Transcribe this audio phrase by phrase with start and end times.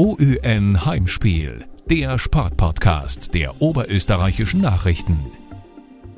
[0.00, 5.18] OÜN Heimspiel, der Sportpodcast der oberösterreichischen Nachrichten.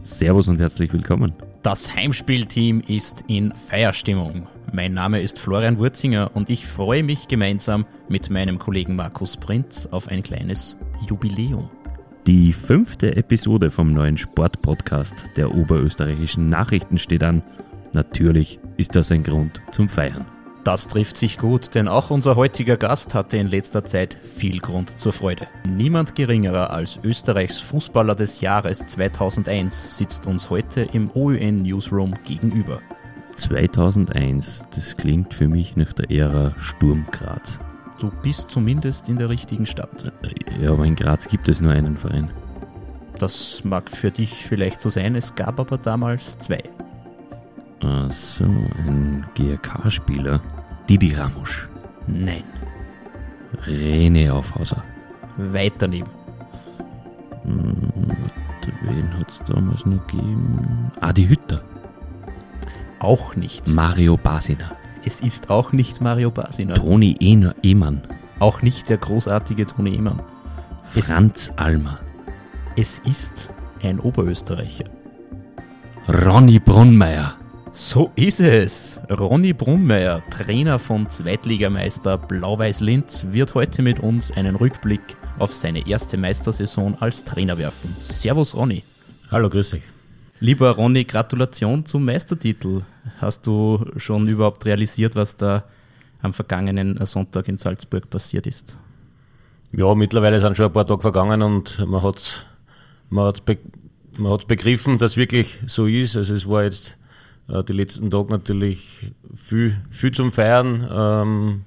[0.03, 1.33] Servus und herzlich willkommen.
[1.63, 4.49] Das Heimspielteam ist in Feierstimmung.
[4.71, 9.89] Mein Name ist Florian Wurzinger und ich freue mich gemeinsam mit meinem Kollegen Markus Prinz
[9.91, 10.77] auf ein kleines
[11.09, 11.71] Jubiläum.
[12.27, 17.43] Die fünfte Episode vom neuen Sportpodcast der oberösterreichischen Nachrichten steht an.
[17.95, 20.27] Natürlich ist das ein Grund zum Feiern.
[20.65, 24.99] Das trifft sich gut, denn auch unser heutiger Gast hatte in letzter Zeit viel Grund
[24.99, 25.47] zur Freude.
[25.67, 32.81] Niemand geringerer als Österreichs Fußballer des Jahres 2001 sitzt uns heute im OÜN Newsroom gegenüber.
[33.37, 37.59] 2001, das klingt für mich nach der Ära Sturm Graz.
[37.99, 40.13] Du bist zumindest in der richtigen Stadt.
[40.61, 42.31] Ja, aber in Graz gibt es nur einen Verein.
[43.19, 46.63] Das mag für dich vielleicht so sein, es gab aber damals zwei.
[48.09, 50.41] So, ein GRK-Spieler.
[50.89, 51.69] Didi Ramusch.
[52.07, 52.43] Nein,
[53.67, 54.83] Rene Aufhauser.
[55.37, 56.11] weit daneben.
[58.83, 60.91] Wen hat es damals noch gegeben?
[61.01, 61.63] Adi Hütter.
[62.99, 63.67] Auch nicht.
[63.69, 64.71] Mario Basina.
[65.05, 66.75] Es ist auch nicht Mario Basina.
[66.75, 68.03] Toni Ehner- Ehmann.
[68.41, 70.21] Auch nicht der großartige Toni Emann.
[70.95, 71.99] Es, Franz Almer.
[72.77, 73.49] es ist
[73.83, 74.85] ein Oberösterreicher.
[76.09, 77.35] Ronny Brunmeier.
[77.73, 78.99] So ist es.
[79.09, 85.01] Ronny Brunmeier, Trainer von Zweitligameister Blau-Weiß Linz, wird heute mit uns einen Rückblick
[85.39, 87.95] auf seine erste Meistersaison als Trainer werfen.
[88.03, 88.83] Servus Ronny.
[89.31, 89.83] Hallo, grüß dich.
[90.41, 92.83] Lieber Ronny, Gratulation zum Meistertitel.
[93.19, 95.63] Hast du schon überhaupt realisiert, was da
[96.23, 98.77] am vergangenen Sonntag in Salzburg passiert ist?
[99.71, 102.47] Ja, mittlerweile sind schon ein paar Tage vergangen und man hat
[103.11, 103.59] man hat's be
[104.19, 106.17] man hat's begriffen, dass wirklich so ist.
[106.17, 106.97] Also es war jetzt
[107.51, 111.63] äh, die letzten Tage natürlich viel, viel zum Feiern ähm,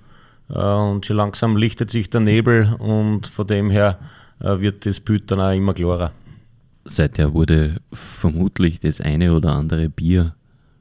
[0.49, 3.99] äh, und schon langsam lichtet sich der Nebel und von dem her
[4.39, 6.11] äh, wird das Bild dann auch immer klarer.
[6.85, 10.35] Seither wurde vermutlich das eine oder andere Bier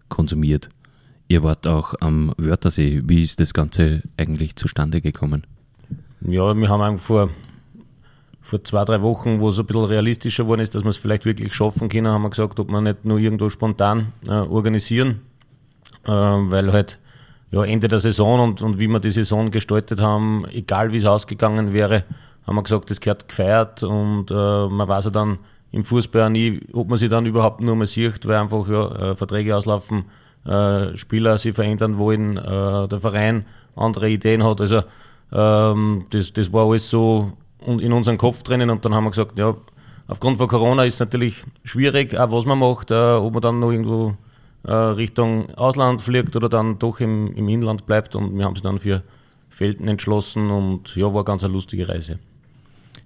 [0.09, 0.69] konsumiert.
[1.29, 3.03] Ihr wart auch am Wörthersee.
[3.07, 5.47] Wie ist das Ganze eigentlich zustande gekommen?
[6.21, 7.31] Ja, wir haben einfach vor,
[8.43, 11.25] vor zwei, drei Wochen, wo es ein bisschen realistischer geworden ist, dass wir es vielleicht
[11.25, 15.21] wirklich schaffen können, haben wir gesagt, ob wir nicht nur irgendwo spontan äh, organisieren,
[16.05, 16.99] äh, weil halt
[17.53, 21.05] ja, Ende der Saison und, und wie wir die Saison gestaltet haben, egal wie es
[21.07, 22.05] ausgegangen wäre,
[22.47, 25.39] haben wir gesagt, das gehört gefeiert und äh, man weiß ja dann
[25.71, 29.11] im Fußball auch nie, ob man sich dann überhaupt nur mal sieht, weil einfach ja,
[29.13, 30.05] äh, Verträge auslaufen,
[30.45, 34.61] äh, Spieler sich verändern wollen, äh, der Verein andere Ideen hat.
[34.61, 34.83] Also
[35.33, 37.33] ähm, das, das war alles so
[37.67, 39.55] und in unserem Kopf drinnen und dann haben wir gesagt, ja,
[40.07, 43.61] aufgrund von Corona ist es natürlich schwierig, auch was man macht, äh, ob man dann
[43.61, 44.17] noch irgendwo
[44.65, 48.63] äh, Richtung Ausland fliegt oder dann doch im, im Inland bleibt und wir haben sich
[48.63, 49.03] dann für
[49.51, 52.19] Felden entschlossen und ja, war ganz eine lustige Reise.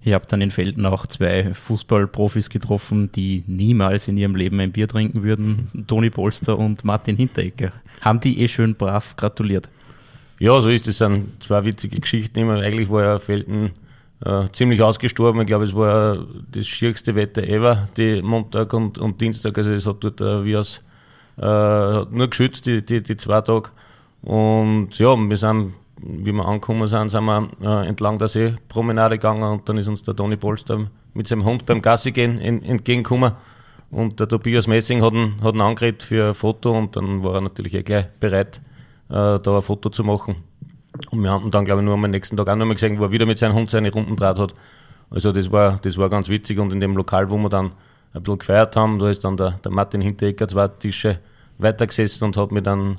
[0.04, 4.70] Ihr habt dann in Felden auch zwei Fußballprofis getroffen, die niemals in ihrem Leben ein
[4.70, 5.84] Bier trinken würden.
[5.88, 7.72] Toni Polster und Martin Hinteregger.
[8.00, 9.68] Haben die eh schön brav gratuliert.
[10.38, 10.98] Ja, so ist es.
[10.98, 12.60] Das sind zwei witzige Geschichten immer.
[12.60, 13.72] Eigentlich war ja Felden
[14.24, 15.40] äh, ziemlich ausgestorben.
[15.42, 19.56] Ich glaube, es war das schierste Wetter ever, die Montag und, und Dienstag.
[19.58, 20.82] Also es hat dort äh, wie aus
[21.38, 23.70] äh, nur geschützt, die, die, die zwei Tage.
[24.22, 29.42] Und ja, wir sind, wie wir angekommen sind, sind wir äh, entlang der Seepromenade gegangen
[29.42, 33.32] und dann ist uns der Toni Polster mit seinem Hund beim Gassi gehen en, entgegengekommen.
[33.90, 37.36] Und der Tobias Messing hat ihn, hat ihn angeredet für ein Foto und dann war
[37.36, 38.60] er natürlich eh gleich bereit,
[39.08, 40.36] äh, da ein Foto zu machen.
[41.10, 43.04] Und wir haben dann, glaube ich, nur am nächsten Tag auch noch mal gesehen, wo
[43.04, 44.54] er wieder mit seinem Hund seine Runden draht hat.
[45.10, 47.72] Also das war, das war ganz witzig und in dem Lokal, wo wir dann
[48.12, 51.18] ein bisschen gefeiert haben, da ist dann der, der Martin Hinteregger zwei Tische
[51.58, 52.96] weitergesessen und hat mit einem,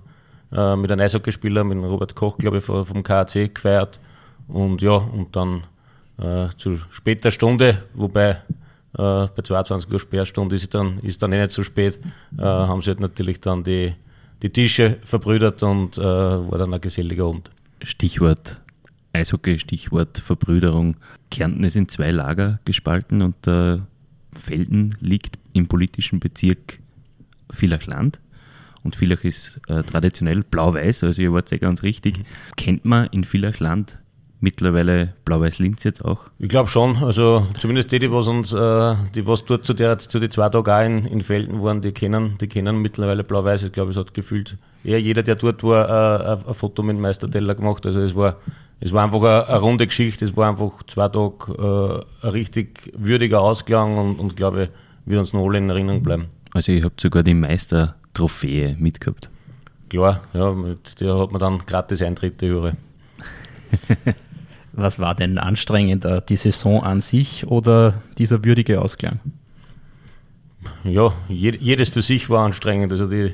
[0.52, 4.00] äh, mit einem Eishockeyspieler, mit dem Robert Koch, glaube ich, vom vom KAC gefeiert.
[4.48, 5.64] Und ja, und dann
[6.18, 11.42] äh, zu später Stunde, wobei äh, bei 22 Uhr Sperrstunde ist dann, ist dann eh
[11.42, 12.00] nicht so spät,
[12.38, 13.94] äh, haben sie halt natürlich dann die,
[14.42, 17.50] die Tische verbrüdert und äh, war dann ein geselliger Abend.
[17.82, 18.62] Stichwort
[19.14, 20.98] Eishockey, Stichwort Verbrüderung.
[21.32, 23.80] Kärnten ist in zwei Lager gespalten und äh,
[24.34, 26.80] Felden liegt im politischen Bezirk
[27.50, 28.20] Villachland.
[28.84, 32.24] Und Villach ist äh, traditionell blau-weiß, also ihr wart ja ganz richtig.
[32.56, 34.00] Kennt man in Villachland
[34.40, 36.20] mittlerweile Blau-Weiß-Linz jetzt auch?
[36.40, 39.98] Ich glaube schon, also zumindest die, die was uns, äh, die was dort zu der
[39.98, 43.64] zu den zwei Tagen auch in, in Felden waren, die kennen, die kennen mittlerweile blau-weiß.
[43.64, 46.96] Ich glaube, es hat gefühlt eher jeder, der dort war, äh, ein, ein Foto mit
[46.96, 47.86] dem Meisterteller gemacht.
[47.86, 48.38] Also es war,
[48.80, 52.92] es war einfach eine, eine runde Geschichte, es war einfach zwei Tage äh, ein richtig
[52.96, 54.70] würdiger Ausklang und, und glaube ich,
[55.06, 56.26] wird uns noch alle in Erinnerung bleiben.
[56.54, 59.30] Also ihr habt sogar die Meistertrophäe mitgehabt.
[59.90, 62.74] Klar, ja, mit der hat man dann gratis Eintritte höre.
[64.78, 69.20] Was war denn anstrengender, die Saison an sich oder dieser würdige Ausklang?
[70.84, 72.92] Ja, jedes für sich war anstrengend.
[72.92, 73.34] Also die,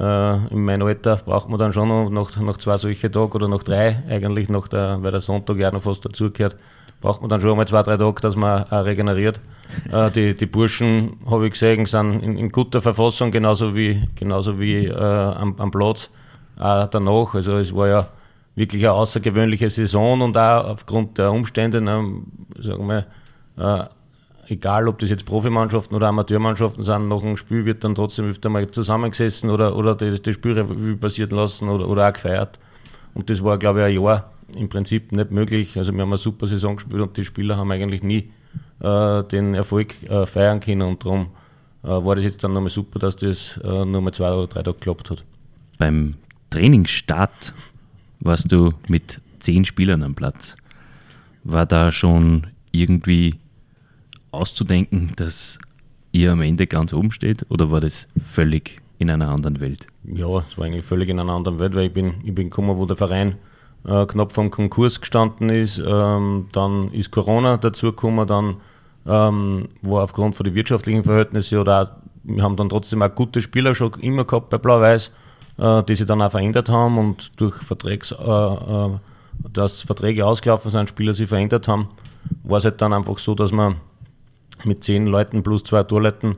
[0.00, 3.48] äh, in meinem Alter braucht man dann schon noch nach, nach zwei solche Tagen oder
[3.48, 6.56] nach drei, eigentlich nach der, weil der Sonntag ja noch fast dazugehört,
[7.02, 9.40] braucht man dann schon mal zwei, drei Tage, dass man auch regeneriert.
[9.92, 14.58] Äh, die, die Burschen, habe ich gesehen, sind in, in, guter Verfassung, genauso wie, genauso
[14.58, 16.08] wie äh, am, am Platz
[16.58, 17.34] auch danach.
[17.34, 18.08] Also es war ja
[18.58, 22.22] wirklich eine außergewöhnliche Saison und auch aufgrund der Umstände, ne,
[22.58, 23.06] sagen wir,
[23.56, 23.84] äh,
[24.52, 28.48] egal ob das jetzt Profimannschaften oder Amateurmannschaften sind, nach dem Spiel wird dann trotzdem öfter
[28.48, 32.58] mal zusammengesessen oder, oder das, das Spiel passieren lassen oder, oder auch gefeiert.
[33.14, 35.76] Und das war, glaube ich, ein Jahr im Prinzip nicht möglich.
[35.76, 38.30] Also wir haben eine super Saison gespielt und die Spieler haben eigentlich nie
[38.80, 41.28] äh, den Erfolg äh, feiern können und darum
[41.84, 44.62] äh, war das jetzt dann nochmal super, dass das äh, nur mal zwei oder drei
[44.62, 45.24] Tage geklappt hat.
[45.78, 46.14] Beim
[46.50, 47.52] Trainingsstart
[48.20, 50.56] warst du mit zehn Spielern am Platz.
[51.44, 53.36] War da schon irgendwie
[54.30, 55.58] auszudenken, dass
[56.12, 59.86] ihr am Ende ganz oben steht oder war das völlig in einer anderen Welt?
[60.04, 62.76] Ja, es war eigentlich völlig in einer anderen Welt, weil ich bin, ich bin gekommen,
[62.76, 63.36] wo der Verein
[63.84, 65.78] äh, knapp vom Konkurs gestanden ist.
[65.78, 68.56] Ähm, dann ist Corona dazu gekommen, dann
[69.06, 71.90] ähm, war aufgrund von den wirtschaftlichen Verhältnissen oder auch,
[72.24, 75.10] wir haben dann trotzdem auch gute Spieler schon immer gehabt bei Blau-Weiß,
[75.58, 78.90] die sich dann auch verändert haben und durch Vertrags, äh, äh
[79.52, 81.88] dass Verträge ausgelaufen sind, Spieler sich verändert haben,
[82.42, 83.76] war es halt dann einfach so, dass wir
[84.64, 86.36] mit zehn Leuten plus zwei Torleuten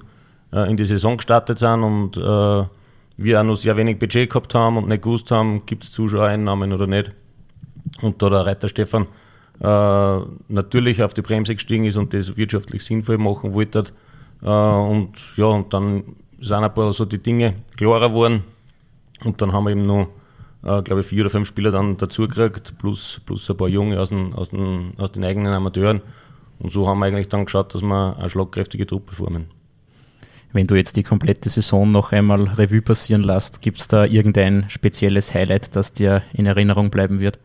[0.52, 2.64] äh, in die Saison gestartet sind und äh,
[3.16, 6.72] wir auch noch sehr wenig Budget gehabt haben und nicht gewusst haben, gibt es Zuschauereinnahmen
[6.72, 7.12] oder nicht.
[8.02, 9.06] Und da der Reiter Stefan
[9.60, 10.18] äh,
[10.48, 13.84] natürlich auf die Bremse gestiegen ist und das wirtschaftlich sinnvoll machen wollte.
[14.42, 16.04] Äh, und ja, und dann
[16.40, 18.44] sind ein paar so die Dinge klarer geworden.
[19.24, 20.08] Und dann haben wir eben noch,
[20.62, 24.10] äh, glaube ich, vier oder fünf Spieler dann dazugekriegt, plus, plus ein paar Junge aus
[24.10, 26.00] den, aus, den, aus den eigenen Amateuren.
[26.58, 29.46] Und so haben wir eigentlich dann geschaut, dass wir eine schlagkräftige Truppe formen.
[30.52, 34.66] Wenn du jetzt die komplette Saison noch einmal Revue passieren lässt, gibt es da irgendein
[34.68, 37.38] spezielles Highlight, das dir in Erinnerung bleiben wird?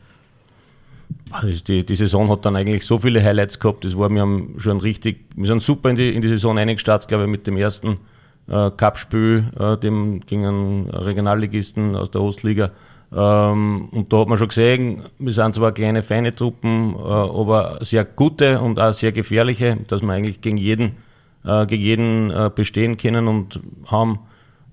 [1.30, 3.86] Also die, die Saison hat dann eigentlich so viele Highlights gehabt.
[3.86, 7.08] Das war, wir haben schon richtig, wir sind super in die, in die Saison eingestartet,
[7.08, 8.00] glaube ich, mit dem ersten
[8.48, 12.72] äh, Cup-Spiel, äh, dem gegen einen Regionalligisten aus der Ostliga.
[13.14, 17.78] Ähm, und da hat man schon gesehen, wir sind zwar kleine, feine Truppen, äh, aber
[17.82, 20.98] sehr gute und auch sehr gefährliche, dass wir eigentlich gegen jeden,
[21.44, 24.20] äh, gegen jeden äh, bestehen können und haben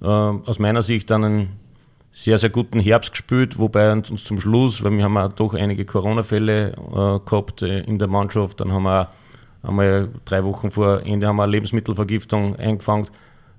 [0.00, 1.48] äh, aus meiner Sicht dann einen
[2.10, 5.86] sehr, sehr guten Herbst gespielt, wobei uns zum Schluss, weil wir haben auch doch einige
[5.86, 9.08] Corona-Fälle äh, gehabt in der Mannschaft, dann haben wir
[9.62, 13.06] einmal drei Wochen vor Ende haben wir eine Lebensmittelvergiftung eingefangen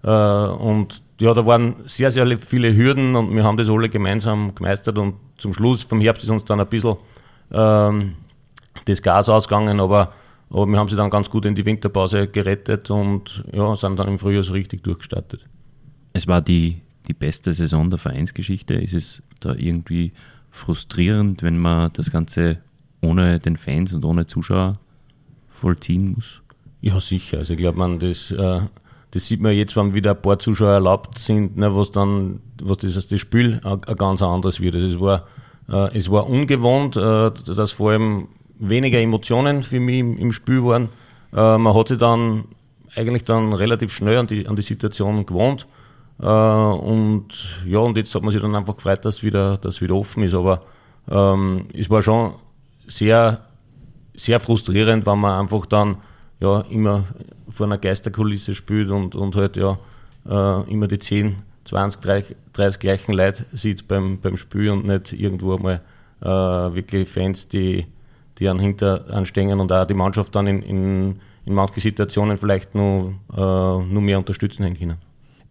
[0.10, 4.98] und ja, da waren sehr, sehr viele Hürden und wir haben das alle gemeinsam gemeistert
[4.98, 6.98] und zum Schluss vom Herbst ist uns dann ein bisschen
[7.52, 8.16] ähm,
[8.86, 10.14] das Gas ausgegangen, aber,
[10.50, 14.10] aber wir haben sie dann ganz gut in die Winterpause gerettet und ja, sind dann
[14.10, 15.48] im Frühjahr so richtig durchgestartet.
[16.12, 18.76] Es war die die beste Saison der Vereinsgeschichte?
[18.76, 20.12] Ist es da irgendwie
[20.52, 22.60] frustrierend, wenn man das Ganze
[23.02, 24.74] ohne den Fans und ohne Zuschauer
[25.50, 26.42] vollziehen muss?
[26.82, 27.40] Ja, sicher.
[27.40, 28.62] Also ich glaube, man das, äh,
[29.14, 32.78] das sieht man jetzt, wenn wieder ein paar Zuschauer erlaubt sind, ne, was dann, was
[32.78, 34.74] das, das Spiel ein, ein ganz anderes wird.
[34.74, 35.28] Also es war,
[35.70, 38.28] äh, es war ungewohnt, äh, dass vor allem
[38.58, 40.90] weniger Emotionen für mich im, im Spiel waren.
[41.32, 42.46] Äh, man hat sich dann
[42.96, 45.68] eigentlich dann relativ schnell an die, an die Situation gewohnt.
[46.20, 47.28] Äh, und
[47.68, 50.34] ja, und jetzt hat man sich dann einfach gefreut, dass wieder, dass wieder offen ist.
[50.34, 50.64] Aber
[51.08, 52.32] ähm, es war schon
[52.88, 53.42] sehr,
[54.16, 55.98] sehr frustrierend, wenn man einfach dann
[56.44, 57.06] ja immer
[57.50, 59.80] vor einer Geisterkulisse spielt und, und halt ja
[60.30, 65.14] äh, immer die 10, 20, 30, 30 gleichen Leute sieht beim, beim Spiel und nicht
[65.14, 65.82] irgendwo mal
[66.22, 67.86] äh, wirklich Fans, die,
[68.38, 72.76] die an hinter anstehen und auch die Mannschaft dann in, in, in manchen Situationen vielleicht
[72.76, 74.98] nur, äh, nur mehr unterstützen können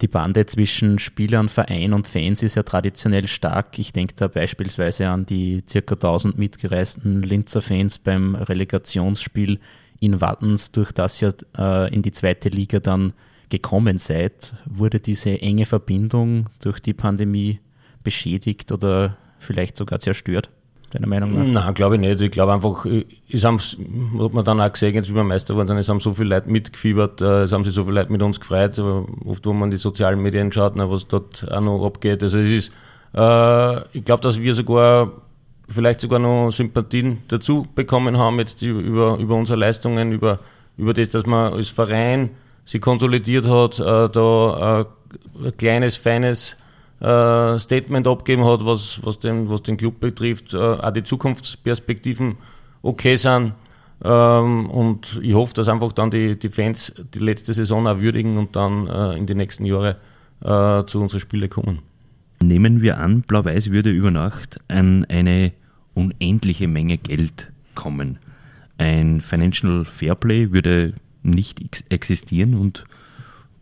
[0.00, 3.78] die Bande zwischen Spielern, Verein und Fans ist ja traditionell stark.
[3.78, 9.60] Ich denke da beispielsweise an die circa 1000 mitgereisten Linzer Fans beim Relegationsspiel
[10.02, 13.12] in Wattens, durch das ihr äh, in die zweite Liga dann
[13.50, 14.54] gekommen seid.
[14.64, 17.60] Wurde diese enge Verbindung durch die Pandemie
[18.02, 20.50] beschädigt oder vielleicht sogar zerstört?
[20.94, 21.64] deiner Meinung nach?
[21.64, 22.20] Nein, glaube ich nicht.
[22.20, 22.84] Ich glaube einfach,
[23.30, 26.00] es haben, hat man dann auch gesehen, jetzt wie wir Meister geworden sind, es haben
[26.00, 29.46] so viele Leute mitgefiebert, äh, es haben sich so viele Leute mit uns gefreut, oft,
[29.46, 32.22] wo man die sozialen Medien schaut, was dort auch noch abgeht.
[32.22, 32.72] Also es ist,
[33.14, 35.12] äh, ich glaube, dass wir sogar
[35.72, 40.38] vielleicht sogar noch Sympathien dazu bekommen haben, jetzt über, über unsere Leistungen, über,
[40.76, 42.30] über das, dass man als Verein
[42.64, 44.86] sich konsolidiert hat, äh, da
[45.44, 46.56] ein kleines, feines
[47.00, 52.36] äh, Statement abgeben hat, was, was, den, was den Club betrifft, äh, auch die Zukunftsperspektiven
[52.82, 53.54] okay sind.
[54.04, 58.38] Ähm, und ich hoffe, dass einfach dann die, die Fans die letzte Saison auch würdigen
[58.38, 59.96] und dann äh, in die nächsten Jahre
[60.42, 61.80] äh, zu unseren Spielen kommen.
[62.42, 65.52] Nehmen wir an, Blau-Weiß würde über Nacht an eine
[65.94, 68.18] unendliche Menge Geld kommen.
[68.78, 72.84] Ein Financial Fairplay würde nicht existieren und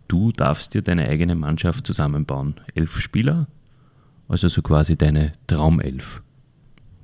[0.09, 2.55] du darfst dir deine eigene Mannschaft zusammenbauen.
[2.75, 3.47] Elf Spieler,
[4.29, 6.23] also so quasi deine Traumelf.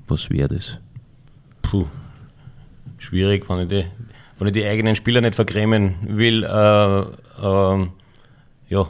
[0.08, 0.78] Was wäre das?
[1.62, 1.86] Puh,
[2.98, 3.84] schwierig, wenn ich die,
[4.38, 6.44] wenn ich die eigenen Spieler nicht vergrämen will.
[6.44, 7.86] Äh, äh,
[8.68, 8.88] ja,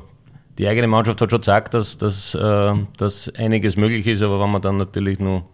[0.59, 4.51] die eigene Mannschaft hat schon gesagt, dass, dass, äh, dass einiges möglich ist, aber wenn
[4.51, 5.49] man dann natürlich nur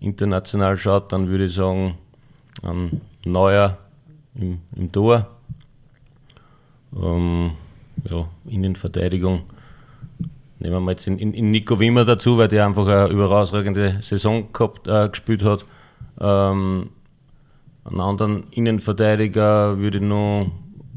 [0.00, 1.96] international schaut, dann würde ich sagen,
[2.62, 3.78] ein Neuer
[4.34, 5.26] im, im Tor.
[6.94, 7.52] Ähm,
[8.04, 9.42] ja, Innenverteidigung.
[10.58, 14.52] Nehmen wir jetzt in, in, in, Nico Wimmer dazu, weil der einfach eine überraschende Saison
[14.52, 15.64] gehabt, äh, gespielt hat.
[16.18, 16.90] Ähm,
[17.84, 20.50] einen anderen Innenverteidiger würde ich noch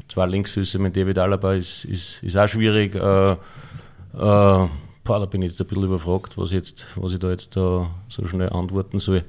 [0.08, 2.94] zwei Linksfüße mit David Alaba ist, ist, ist auch schwierig.
[2.94, 4.68] Äh, äh,
[5.04, 7.90] boah, da bin ich jetzt ein bisschen überfragt, was, jetzt, was ich da jetzt da
[8.08, 9.24] so schnell antworten soll.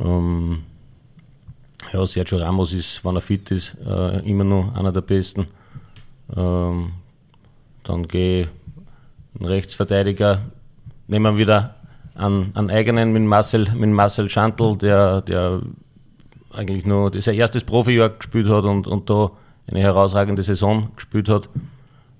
[0.00, 0.62] Ähm,
[1.92, 5.46] ja, Sergio Ramos ist, wenn er fit ist, äh, immer noch einer der besten.
[6.36, 6.92] Ähm,
[7.84, 8.48] dann gehe
[9.38, 10.42] ein Rechtsverteidiger,
[11.06, 11.76] nehmen wir wieder
[12.14, 15.60] einen, einen eigenen mit Marcel, mit Marcel Schantl, der, der
[16.52, 19.30] eigentlich nur sein erstes Profijahr gespielt hat und, und da
[19.68, 21.48] eine herausragende Saison gespielt hat.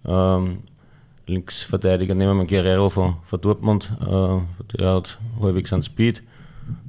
[0.04, 0.58] Ähm,
[1.26, 6.22] Linksverteidiger nehmen wir Guerrero von, von Dortmund, äh, der hat halbwegs einen Speed.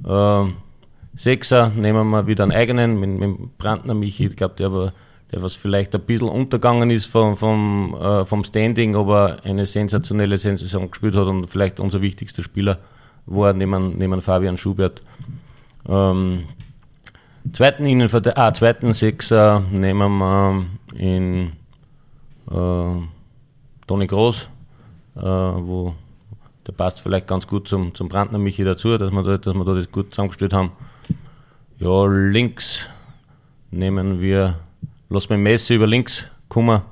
[0.06, 0.56] Ähm,
[1.14, 4.92] Sechser nehmen wir wieder einen eigenen mit, mit Brandner Michi, ich glaube, der
[5.30, 10.38] der was vielleicht ein bisschen untergegangen ist vom, vom, äh, vom Standing, aber eine sensationelle
[10.38, 12.78] Sensation gespielt hat und vielleicht unser wichtigster Spieler
[13.26, 15.02] war neben, neben Fabian Schubert.
[15.86, 16.44] Ähm,
[17.52, 20.66] zweiten, Innenverte ah, zweiten Sechser nehmen wir
[20.96, 21.52] in
[22.50, 23.17] äh,
[23.88, 24.48] Toni Groß,
[25.16, 25.94] äh, wo
[26.66, 29.64] der passt vielleicht ganz gut zum, zum Brandner Michi dazu, dass wir, da, dass wir
[29.64, 30.70] da das gut zusammengestellt haben.
[31.80, 32.88] Ja, links
[33.70, 34.54] nehmen wir
[35.08, 36.82] lass mir Messi über links kommen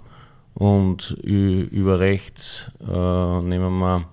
[0.55, 4.05] und über rechts äh, nehmen wir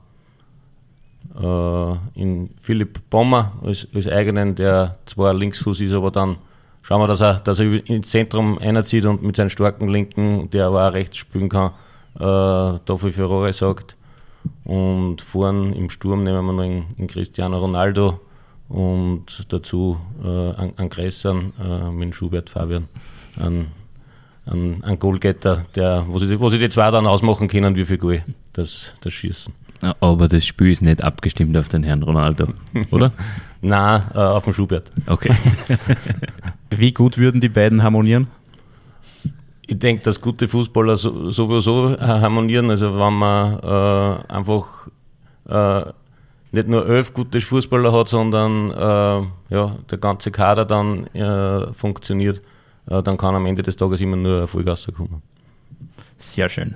[2.15, 6.37] äh, in Philipp Bommer als, als, eigenen, der zwar Linksfuß ist, aber dann
[6.81, 10.67] schauen wir, dass er, dass er ins Zentrum einerzieht und mit seinen starken Linken, der
[10.67, 11.71] aber auch rechts spielen kann,
[12.15, 13.95] äh, dafür für Rohre sagt.
[14.65, 18.19] Und vorn im Sturm nehmen wir noch in, in Cristiano Ronaldo
[18.69, 22.87] und dazu äh, an, an Gressern äh, mit Schubert Fabian.
[23.37, 23.67] An,
[24.45, 27.97] ein, ein Goalgetter, der, wo, sie, wo sie die zwei dann ausmachen können, wie viel
[27.97, 29.53] Goal das, das Schießen.
[29.99, 32.47] Aber das Spiel ist nicht abgestimmt auf den Herrn Ronaldo,
[32.91, 33.11] oder?
[33.61, 34.91] Nein, äh, auf den Schubert.
[35.07, 35.33] Okay.
[36.69, 38.27] wie gut würden die beiden harmonieren?
[39.73, 42.69] Ich denke, dass gute Fußballer so, sowieso harmonieren.
[42.69, 44.87] Also wenn man äh, einfach
[45.49, 45.91] äh,
[46.51, 52.41] nicht nur elf gute Fußballer hat, sondern äh, ja, der ganze Kader dann äh, funktioniert
[52.85, 55.21] dann kann am Ende des Tages immer nur Erfolg rauskommen.
[56.17, 56.75] Sehr schön.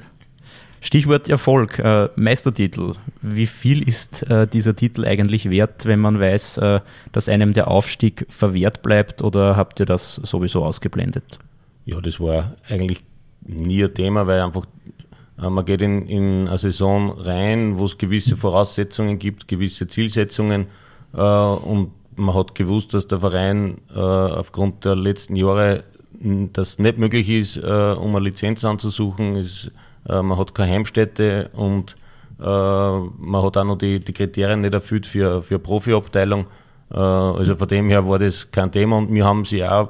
[0.80, 2.94] Stichwort Erfolg, äh, Meistertitel.
[3.22, 6.80] Wie viel ist äh, dieser Titel eigentlich wert, wenn man weiß, äh,
[7.12, 11.40] dass einem der Aufstieg verwehrt bleibt oder habt ihr das sowieso ausgeblendet?
[11.88, 13.02] Ja, das war eigentlich
[13.46, 14.66] nie ein Thema, weil einfach
[15.42, 20.68] äh, man geht in, in eine Saison rein, wo es gewisse Voraussetzungen gibt, gewisse Zielsetzungen
[21.14, 25.86] äh, und man hat gewusst, dass der Verein äh, aufgrund der letzten Jahre
[26.52, 29.38] das nicht möglich ist, äh, um eine Lizenz anzusuchen.
[29.38, 29.72] Ist,
[30.10, 31.96] äh, man hat keine Heimstätte und
[32.38, 36.48] äh, man hat auch noch die, die Kriterien nicht erfüllt für, für Profiabteilung.
[36.90, 39.90] Also von dem her war das kein Thema und wir haben sie auch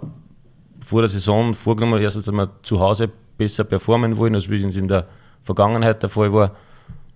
[0.88, 4.78] vor der Saison vorgenommen, erstens, dass wir zu Hause besser performen wollen, als wie es
[4.78, 5.06] in der
[5.44, 6.56] Vergangenheit der Fall war.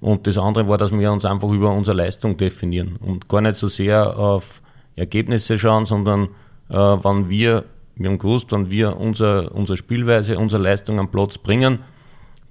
[0.01, 3.56] Und das andere war, dass wir uns einfach über unsere Leistung definieren und gar nicht
[3.56, 4.62] so sehr auf
[4.96, 6.24] Ergebnisse schauen, sondern
[6.70, 7.63] äh, wann wir
[7.96, 11.80] wir haben gewusst, wenn wir unser, unsere Spielweise, unsere Leistung am Platz bringen,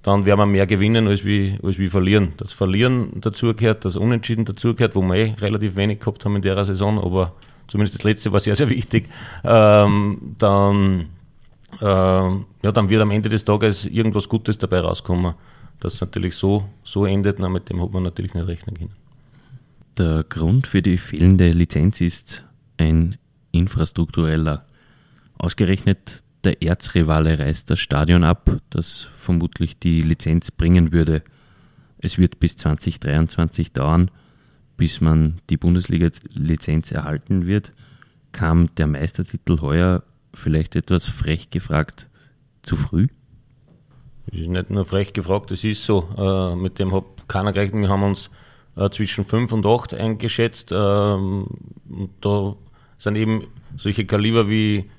[0.01, 2.33] dann werden wir mehr gewinnen als wir, als wir verlieren.
[2.37, 6.63] Das Verlieren dazugehört, das Unentschieden dazugehört, wo wir eh relativ wenig gehabt haben in der
[6.65, 7.33] Saison, aber
[7.71, 9.07] zumindest das letzte war sehr, sehr wichtig.
[9.45, 11.07] Ähm, dann,
[11.79, 15.35] äh, ja, dann wird am Ende des Tages irgendwas Gutes dabei rauskommen.
[15.79, 18.91] Das natürlich so, so endet, na, mit dem hat man natürlich nicht rechnen können.
[19.97, 22.45] Der Grund für die fehlende Lizenz ist
[22.77, 23.17] ein
[23.53, 24.65] infrastruktureller.
[25.37, 31.23] Ausgerechnet der Erzrivale reißt das Stadion ab, das vermutlich die Lizenz bringen würde.
[31.99, 34.11] Es wird bis 2023 dauern,
[34.77, 37.73] bis man die Bundesliga-Lizenz erhalten wird.
[38.31, 42.09] kam der Meistertitel heuer vielleicht etwas frech gefragt
[42.63, 43.07] zu früh?
[44.27, 46.07] Das ist nicht nur frech gefragt, es ist so.
[46.17, 47.81] Äh, mit dem hat keiner gerechnet.
[47.81, 48.29] Wir haben uns
[48.75, 50.71] äh, zwischen 5 und 8 eingeschätzt.
[50.71, 51.47] Ähm,
[51.89, 52.55] und da
[52.97, 53.47] sind eben
[53.77, 54.89] solche Kaliber wie,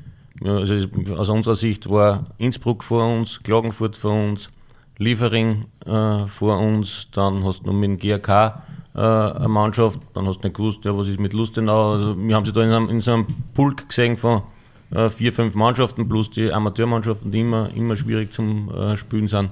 [0.44, 0.74] also
[1.16, 4.50] aus unserer Sicht war Innsbruck vor uns, Klagenfurt vor uns,
[4.98, 8.62] Liefering äh, vor uns, dann hast du noch mit dem GRK
[8.94, 11.92] äh, eine Mannschaft, dann hast du nicht gewusst, ja, was ist mit Lustenau.
[11.92, 14.42] Also wir haben sie da in, einem, in so einem Pulk gesehen von
[14.90, 19.50] äh, vier, fünf Mannschaften plus die Amateurmannschaften, die immer, immer schwierig zum äh, Spielen sind.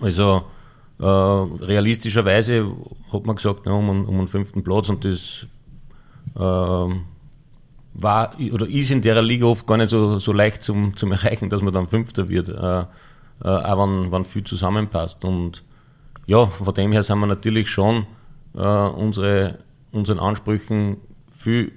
[0.00, 0.44] Also
[0.98, 2.72] äh, realistischerweise
[3.12, 5.46] hat man gesagt, ja, um, um einen fünften Platz und das
[6.36, 7.02] ähm,
[7.94, 11.50] war oder ist in der Liga oft gar nicht so, so leicht zum, zum Erreichen,
[11.50, 12.84] dass man dann Fünfter wird, äh, äh,
[13.42, 15.24] auch wenn, wenn viel zusammenpasst.
[15.24, 15.64] Und
[16.26, 18.06] ja, von dem her sind wir natürlich schon
[18.54, 19.58] äh, unsere,
[19.92, 20.98] unseren Ansprüchen
[21.30, 21.72] viel,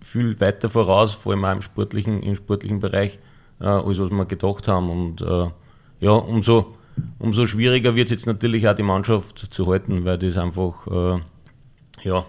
[0.00, 3.18] viel weiter voraus, vor allem auch im sportlichen, im sportlichen Bereich,
[3.60, 4.90] äh, als was wir gedacht haben.
[4.90, 5.50] Und äh,
[6.00, 6.74] ja, umso,
[7.18, 11.20] umso schwieriger wird es jetzt natürlich auch die Mannschaft zu halten, weil das einfach äh,
[12.02, 12.26] ja,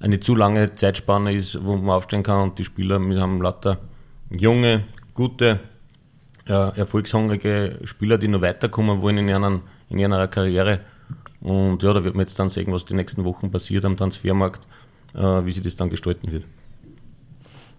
[0.00, 3.78] eine zu lange Zeitspanne ist, wo man aufstehen kann und die Spieler, wir haben lauter
[4.30, 4.84] junge,
[5.14, 5.60] gute,
[6.48, 9.60] äh, erfolgshungrige Spieler, die noch weiterkommen wollen in ihrer,
[9.90, 10.80] in ihrer Karriere.
[11.40, 14.66] Und ja, da wird man jetzt dann sehen, was die nächsten Wochen passiert am Transfermarkt,
[15.14, 16.44] äh, wie sich das dann gestalten wird.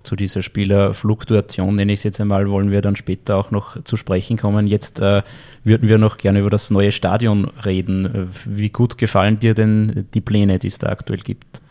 [0.02, 3.98] Zu dieser Spielerfluktuation, nenne ich es jetzt einmal, wollen wir dann später auch noch zu
[3.98, 4.66] sprechen kommen.
[4.66, 5.24] Jetzt äh,
[5.66, 8.30] würden wir noch gerne über das neue Stadion reden.
[8.46, 11.62] Wie gut gefallen dir denn die Pläne, die es da aktuell gibt?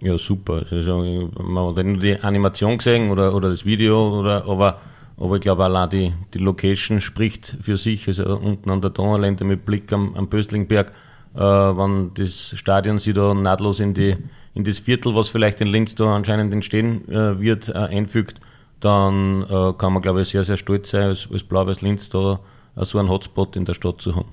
[0.00, 0.64] Ja, super.
[0.70, 4.80] Also, man hat nicht die Animation gesehen oder, oder das Video, oder, aber,
[5.16, 8.06] aber ich glaube allein die, die Location spricht für sich.
[8.08, 10.92] Also unten an der Donauländer mit Blick am, am Böstlingberg,
[11.38, 14.16] äh, wenn das Stadion sich da nahtlos in, die,
[14.54, 18.40] in das Viertel, was vielleicht in Linz da anscheinend entstehen äh, wird, äh, einfügt,
[18.80, 22.40] dann äh, kann man, glaube ich, sehr, sehr stolz sein, als, als Blau-Weiß Linz da
[22.76, 24.28] so einen Hotspot in der Stadt zu haben.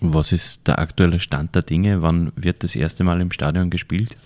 [0.00, 2.00] Was ist der aktuelle Stand der Dinge?
[2.00, 4.16] Wann wird das erste Mal im Stadion gespielt?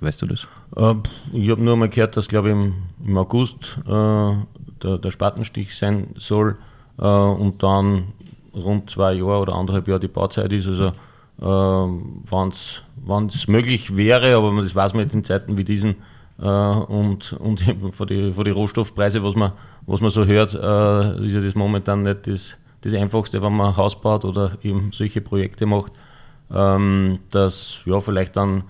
[0.00, 0.46] Weißt du das?
[0.76, 0.94] Äh,
[1.32, 3.90] ich habe nur mal gehört, dass, glaube ich, im, im August äh,
[4.82, 6.56] der, der, Spatenstich sein soll
[6.98, 8.12] äh, und dann
[8.54, 10.66] rund zwei Jahre oder anderthalb Jahre die Bauzeit ist.
[10.66, 10.88] Also,
[11.40, 11.44] äh,
[13.06, 15.96] wenn es möglich wäre, aber das weiß man jetzt in Zeiten wie diesen
[16.40, 19.52] äh, und, und eben vor die, vor die Rohstoffpreise, was man,
[19.86, 23.68] was man so hört, äh, ist ja das momentan nicht das das Einfachste, wenn man
[23.68, 25.92] ein Haus baut oder eben solche Projekte macht,
[26.52, 28.64] ähm, dass ja vielleicht dann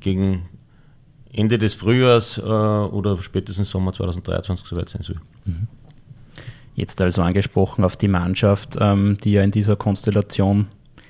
[0.00, 0.48] gegen
[1.30, 5.20] Ende des Frühjahrs äh, oder spätestens Sommer 2023 soweit sein soll.
[5.44, 5.68] Mhm.
[6.78, 10.68] Jetzt also angesprochen auf die Mannschaft, ähm, die ja in dieser Konstellation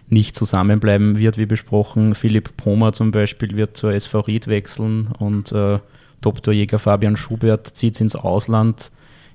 [0.08, 2.14] nicht zusammenbleiben wird, wie besprochen.
[2.14, 5.78] Philipp Pomer zum Beispiel wird zur SV Ried wechseln und äh,
[6.22, 8.90] Top-Torjäger Fabian Schubert zieht ins Ausland.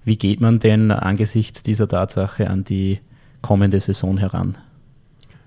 [0.06, 3.00] Wie geht man denn angesichts dieser Tatsache an die
[3.44, 4.58] kommende Saison heran?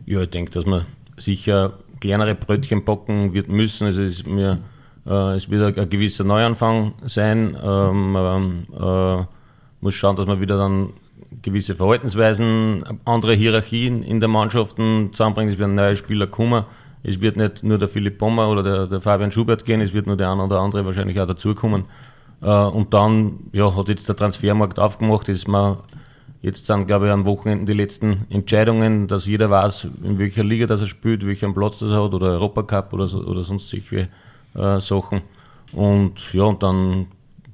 [0.05, 3.89] Ja, ich denke, dass man sicher kleinere Brötchen backen wird müssen.
[3.89, 4.61] Also es, mir,
[5.05, 7.57] äh, es wird ein, gewisser Neuanfang sein.
[7.61, 9.25] Ähm, ähm, äh,
[9.81, 10.91] muss schauen, dass man wieder dann
[11.43, 15.53] gewisse Verhaltensweisen, andere Hierarchien in der Mannschaften zusammenbringt.
[15.53, 16.65] Es werden neue Spieler kommen.
[17.03, 20.07] Es wird nicht nur der Philipp Bommer oder der, der Fabian Schubert gehen, es wird
[20.07, 21.85] nur der eine oder andere wahrscheinlich auch dazukommen.
[22.43, 25.79] Äh, und dann ja, hat jetzt der Transfermarkt aufgemacht, ist man
[26.47, 30.67] Jetzt sind, glaube ich, am Wochenende die letzten Entscheidungen, dass jeder weiß, in welcher Liga
[30.67, 34.09] das er spielt, welchen Platz das er hat oder Europacup oder, so, oder sonst solche
[34.55, 35.23] äh, Sachen.
[35.73, 37.07] Und ja, und dann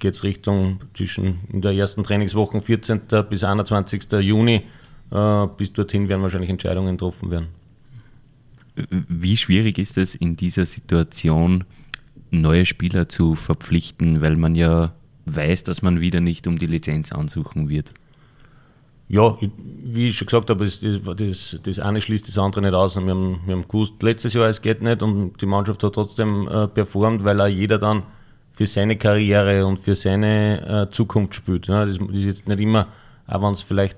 [0.02, 3.02] geht es Richtung zwischen in der ersten Trainingswoche 14.
[3.30, 4.10] bis 21.
[4.20, 4.62] Juni.
[5.12, 7.46] Äh, bis dorthin werden wahrscheinlich Entscheidungen getroffen werden.
[8.90, 11.64] Wie schwierig ist es in dieser Situation,
[12.30, 14.92] neue Spieler zu verpflichten, weil man ja
[15.26, 17.92] weiß, dass man wieder nicht um die Lizenz ansuchen wird?
[19.08, 19.36] Ja,
[19.84, 22.96] wie ich schon gesagt habe, das, das, das eine schließt das andere nicht aus.
[22.96, 26.48] wir haben, wir haben gewusst, letztes Jahr, es geht nicht und die Mannschaft hat trotzdem
[26.48, 28.04] äh, performt, weil auch jeder dann
[28.52, 31.66] für seine Karriere und für seine äh, Zukunft spielt.
[31.66, 32.86] Ja, das, ist jetzt nicht immer,
[33.26, 33.96] auch wenn es vielleicht,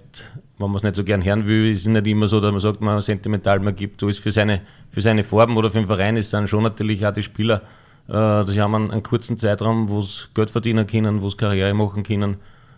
[0.58, 2.60] wenn man es nicht so gern hören will, ist es nicht immer so, dass man
[2.60, 6.16] sagt, man sentimental, man gibt alles für seine, für seine Farben oder für den Verein,
[6.16, 7.62] es sind schon natürlich auch die Spieler,
[8.08, 11.74] äh, sie haben einen, einen kurzen Zeitraum, wo sie Geld verdienen können, wo sie Karriere
[11.74, 12.36] machen können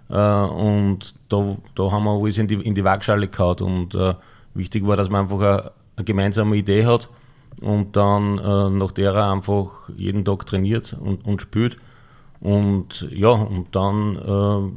[0.08, 3.60] äh, und da, da haben wir alles in die, in die Waagschale gehauen.
[3.60, 4.14] Und äh,
[4.54, 7.08] wichtig war, dass man einfach eine, eine gemeinsame Idee hat
[7.62, 11.78] und dann äh, nach der einfach jeden Tag trainiert und, und spielt.
[12.40, 14.70] Und ja, und dann äh,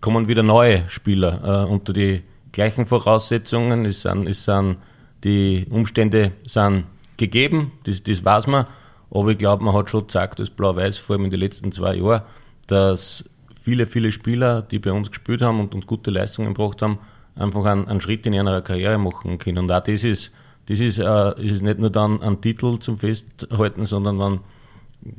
[0.00, 3.84] kommen wieder neue Spieler äh, unter die gleichen Voraussetzungen.
[3.84, 4.78] Es sind, es sind,
[5.24, 6.84] die Umstände sind
[7.16, 8.66] gegeben, das, das weiß man.
[9.10, 11.96] Aber ich glaube, man hat schon gezeigt, das Blau-Weiß, vor allem in den letzten zwei
[11.96, 12.22] Jahren,
[12.66, 13.24] dass
[13.60, 16.98] viele, viele Spieler, die bei uns gespielt haben und, und gute Leistungen gebracht haben,
[17.34, 19.58] einfach einen, einen, Schritt in ihrer Karriere machen können.
[19.58, 20.32] Und auch das ist,
[20.68, 24.40] das ist, äh, ist nicht nur dann ein Titel zum Festhalten, sondern dann,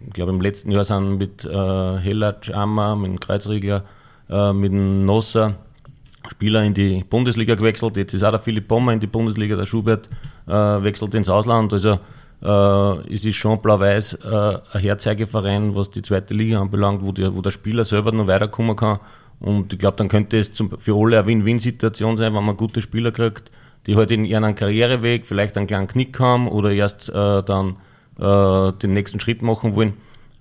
[0.08, 3.84] ich glaube, im letzten Jahr sind mit äh, Hellatsch, Ammer, mit dem Kreuzriegler,
[4.30, 5.56] äh, mit dem Nosser
[6.32, 7.98] Spieler in die Bundesliga gewechselt.
[7.98, 10.10] Jetzt ist auch der Philipp Bommer in die Bundesliga, der Schubert
[10.48, 11.74] äh, wechselt ins Ausland.
[11.74, 12.00] Also
[12.42, 17.34] äh, es ist schon blau-weiß äh, ein Herzeigeverein, was die zweite Liga anbelangt, wo, die,
[17.34, 19.00] wo der Spieler selber noch weiterkommen kann.
[19.40, 22.82] Und ich glaube, dann könnte es zum, für alle eine Win-Win-Situation sein, wenn man gute
[22.82, 23.52] Spieler kriegt,
[23.88, 27.78] die halt in ihren Karriereweg vielleicht einen kleinen Knick haben oder erst äh, dann
[28.20, 29.92] äh, den nächsten Schritt machen wollen.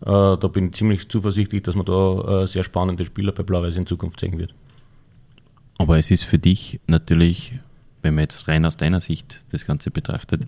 [0.01, 3.77] Äh, da bin ich ziemlich zuversichtlich, dass man da äh, sehr spannende Spieler bei Blau-Weiß
[3.77, 4.53] in Zukunft sehen wird.
[5.79, 7.53] Aber es ist für dich natürlich,
[8.03, 10.43] wenn man jetzt rein aus deiner Sicht das Ganze betrachtet,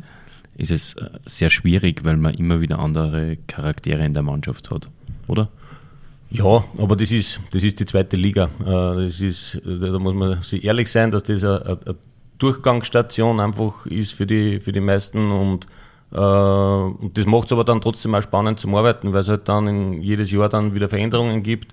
[0.57, 4.89] ist es äh, sehr schwierig, weil man immer wieder andere Charaktere in der Mannschaft hat,
[5.29, 5.49] oder?
[6.31, 8.51] Ja, aber das ist, das ist die zweite Liga.
[8.61, 11.97] Äh, das ist, da muss man sich ehrlich sein, dass das eine, eine
[12.39, 15.67] Durchgangsstation einfach ist für die, für die meisten und,
[16.13, 19.49] äh, und das macht es aber dann trotzdem auch spannend zum Arbeiten, weil es halt
[19.49, 21.73] dann in jedes Jahr dann wieder Veränderungen gibt.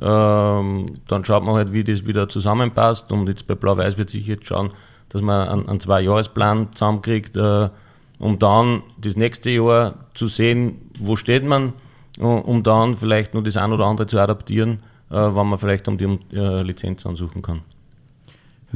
[0.00, 4.26] Ähm, dann schaut man halt, wie das wieder zusammenpasst und jetzt bei Blau-Weiß wird sich
[4.26, 4.70] jetzt schauen,
[5.08, 7.70] dass man einen, einen Zwei-Jahres-Plan zusammenkriegt, äh,
[8.18, 11.74] um dann das nächste Jahr zu sehen, wo steht man,
[12.18, 14.78] um dann vielleicht nur das ein oder andere zu adaptieren,
[15.10, 17.60] äh, wann man vielleicht um die äh, Lizenz ansuchen kann.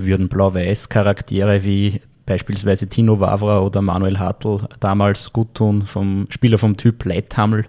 [0.06, 6.58] Würden Blau-Weiß Charaktere wie beispielsweise Tino Wavra oder Manuel Hartl damals gut tun, vom Spieler
[6.58, 7.66] vom Typ Leithammel?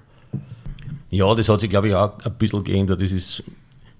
[1.09, 3.01] Ja, das hat sich, glaube ich, auch ein bisschen geändert.
[3.01, 3.43] Das ist,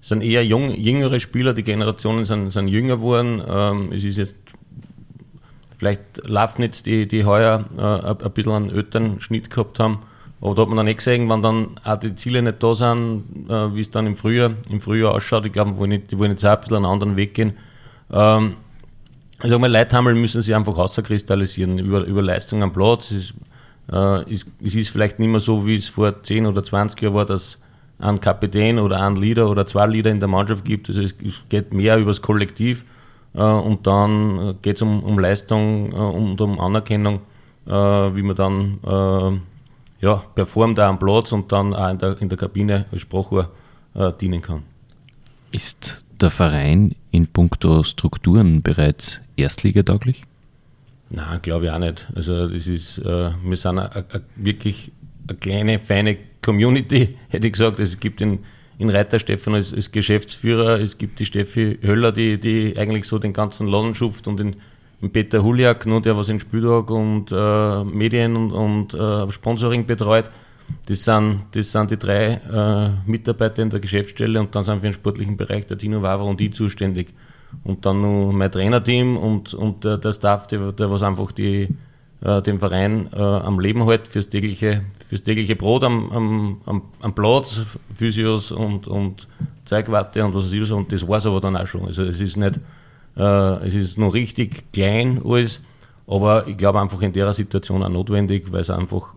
[0.00, 3.42] sind eher jung, jüngere Spieler, die Generationen sind, sind jünger geworden.
[3.46, 4.36] Ähm, es ist jetzt
[5.76, 9.98] vielleicht Lafnitz, die, die heuer äh, ein bisschen einen öteren Schnitt gehabt haben.
[10.40, 13.24] Aber da hat man dann nicht gesehen, wenn dann auch die Ziele nicht da sind,
[13.48, 15.44] äh, wie es dann im Frühjahr, im Frühjahr ausschaut.
[15.46, 17.54] Ich glaube, die wollen jetzt auch ein bisschen einen anderen Weg gehen.
[18.12, 18.56] Ähm,
[19.42, 23.10] ich sage mal, Leithammel müssen sie einfach rauskristallisieren über, über Leistung am Platz.
[23.10, 23.34] Es ist,
[23.92, 27.26] äh, es, ist vielleicht nicht mehr so, wie es vor 10 oder 20 Jahren war,
[27.26, 27.58] dass
[27.98, 30.88] ein Kapitän oder ein Leader oder zwei Leader in der Mannschaft gibt.
[30.88, 32.84] Also es, es geht mehr über das Kollektiv.
[33.34, 37.20] Äh, und dann geht es um, um Leistung äh, und um Anerkennung,
[37.66, 39.40] äh, wie man dann
[40.00, 43.50] ja, performt auch am Platz und dann auch in der, in der Kabine als Sprachrohr
[44.20, 44.64] dienen kann.
[45.52, 50.24] Ist der Verein in puncto Strukturen bereits erstligatauglich?
[51.10, 52.08] Nein, glaube ich auch nicht.
[52.14, 54.90] Also das ist, äh, wir sind a, a, wirklich
[55.28, 57.78] eine kleine, feine Community, hätte ich gesagt.
[57.78, 58.40] Es gibt in,
[58.78, 63.18] in Reiter Stefan als, als, Geschäftsführer, es gibt die Steffi Höller, die, die eigentlich so
[63.18, 64.56] den ganzen Laden schupft und den,
[65.02, 69.84] den Peter Huliak, nur der was in Spieltag und äh, Medien und, und äh, Sponsoring
[69.84, 70.30] betreut.
[70.86, 74.88] Das sind, das sind die drei äh, Mitarbeiter in der Geschäftsstelle und dann sind für
[74.88, 77.14] den sportlichen Bereich der Tino Waver und ich zuständig.
[77.64, 81.68] Und dann noch mein Trainerteam und, und der, der Staff, der, der was einfach die,
[82.22, 86.82] äh, den Verein äh, am Leben hält, fürs tägliche, fürs tägliche Brot am, am, am,
[87.00, 87.60] am Platz,
[87.94, 89.28] Physios und, und
[89.64, 90.72] Zeugwarte und was weiß ich.
[90.72, 91.86] Und das war es aber dann auch schon.
[91.86, 92.58] Also es ist nicht,
[93.16, 95.60] äh, es ist noch richtig klein alles,
[96.06, 99.14] aber ich glaube einfach in der Situation auch notwendig, weil es einfach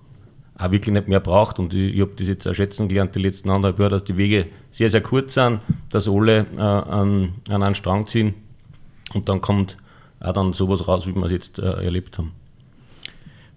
[0.57, 1.59] auch wirklich nicht mehr braucht.
[1.59, 4.17] Und ich, ich habe das jetzt auch schätzen gelernt, die letzten anderthalb Jahre, dass die
[4.17, 8.33] Wege sehr, sehr kurz sind, dass alle äh, an, an einen Strang ziehen
[9.13, 9.77] und dann kommt
[10.19, 12.31] auch dann sowas raus, wie wir es jetzt äh, erlebt haben.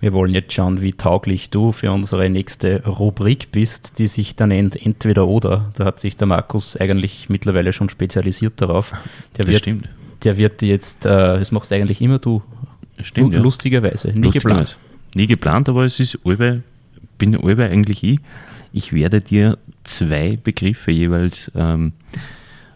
[0.00, 4.50] Wir wollen jetzt schauen, wie tauglich du für unsere nächste Rubrik bist, die sich dann
[4.50, 5.72] nennt Entweder oder.
[5.76, 8.92] Da hat sich der Markus eigentlich mittlerweile schon spezialisiert darauf.
[9.37, 9.88] Der das wird, stimmt.
[10.22, 12.42] Der wird jetzt, äh, das machst eigentlich immer du.
[13.02, 13.40] Stimmt, ja.
[13.40, 14.08] Lustigerweise.
[14.12, 14.74] Nie Lustigerweise.
[14.74, 14.78] geplant.
[15.14, 16.62] Nie geplant, aber es ist allweil,
[17.18, 18.20] bin allweil eigentlich ich.
[18.72, 21.92] Ich werde dir zwei Begriffe jeweils ähm,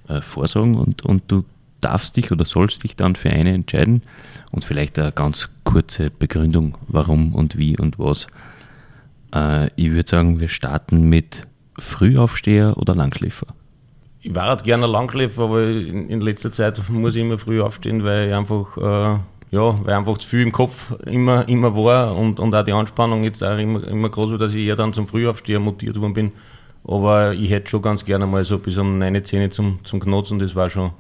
[0.09, 1.45] äh, vorsagen und, und du
[1.81, 4.03] darfst dich oder sollst dich dann für eine entscheiden
[4.51, 8.27] und vielleicht eine ganz kurze Begründung, warum und wie und was.
[9.35, 11.47] Äh, ich würde sagen, wir starten mit
[11.79, 13.49] Frühaufsteher oder Langschläfer.
[14.21, 18.05] Ich war halt gerne Langschläfer, aber in, in, letzter Zeit muss ich immer früh aufstehen,
[18.05, 19.19] weil ich einfach, äh,
[19.53, 23.23] ja, weil einfach zu viel im Kopf immer, immer war und, und auch die Anspannung
[23.23, 26.33] jetzt auch immer, immer groß war, dass ich eher dann zum Frühaufsteher mutiert worden bin.
[26.85, 30.39] Aber ich hätte schon ganz gerne mal so bis um 9, 10 zum, zum Knotzen,
[30.39, 30.93] das war schon,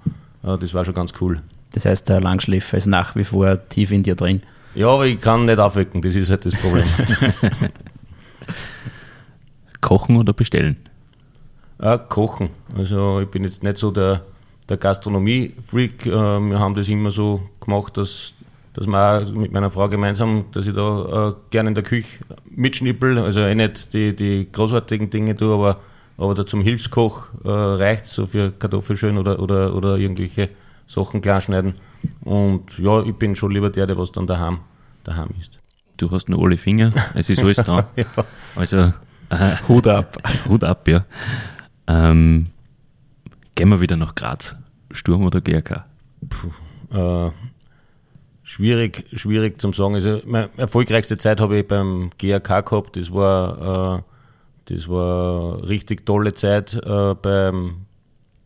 [0.44, 1.40] äh, das war schon ganz cool.
[1.72, 4.42] Das heißt, der Langschläfer ist nach wie vor tief in dir drin.
[4.74, 6.84] Ja, aber ich kann nicht aufwecken, das ist halt das Problem.
[9.80, 10.78] kochen oder bestellen?
[11.78, 12.50] Äh, kochen.
[12.76, 14.20] Also ich bin jetzt nicht so der,
[14.68, 16.04] der Gastronomie-Freak.
[16.06, 18.34] Äh, wir haben das immer so gemacht, dass
[18.74, 23.18] dass man mit meiner Frau gemeinsam, dass ich da äh, gerne in der Küche mitschnippel,
[23.18, 25.80] also eh nicht die, die großartigen Dinge tue, aber,
[26.16, 30.48] aber da zum Hilfskoch äh, reicht so für Kartoffelschön oder, oder, oder irgendwelche
[30.86, 31.74] Sachen kleinschneiden.
[32.22, 34.60] Und ja, ich bin schon lieber der, der was dann daheim,
[35.04, 35.58] daheim ist.
[35.98, 37.84] Du hast nur alle Finger, es ist alles dran.
[37.96, 38.06] ja.
[38.56, 38.92] Also
[39.28, 40.16] äh, Hut ab.
[40.48, 41.04] Hut ab, ja.
[41.86, 42.46] Ähm,
[43.54, 44.56] gehen wir wieder nach Graz.
[44.90, 45.84] Sturm oder GRK?
[46.28, 46.50] Puh,
[46.96, 47.30] äh,
[48.52, 49.94] schwierig, schwierig zum sagen.
[49.94, 52.96] Also meine erfolgreichste Zeit habe ich beim GRK gehabt.
[52.96, 54.02] Das war, äh,
[54.72, 57.86] das war richtig tolle Zeit äh, beim,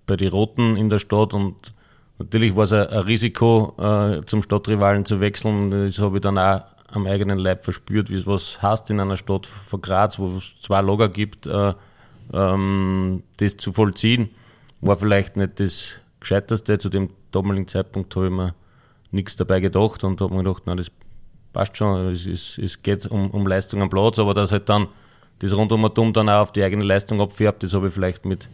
[0.07, 1.75] bei den Roten in der Stadt und
[2.19, 5.73] natürlich war es ein, ein Risiko, äh, zum Stadtrivalen zu wechseln.
[5.73, 9.17] Das habe ich dann auch am eigenen Leib verspürt, wie es was heißt in einer
[9.17, 11.75] Stadt von Graz, wo es zwei Lager gibt, äh,
[12.33, 14.31] ähm, das zu vollziehen.
[14.81, 16.79] War vielleicht nicht das Gescheiterste.
[16.79, 18.55] Zu dem damaligen Zeitpunkt habe ich mir
[19.17, 20.91] nichts dabei gedacht und habe mir gedacht, na, das
[21.53, 24.89] passt schon, es, ist, es geht um, um Leistung am Platz, aber dass halt dann
[25.39, 28.49] das Rundum dann auch auf die eigene Leistung abfärbt, das habe ich vielleicht mit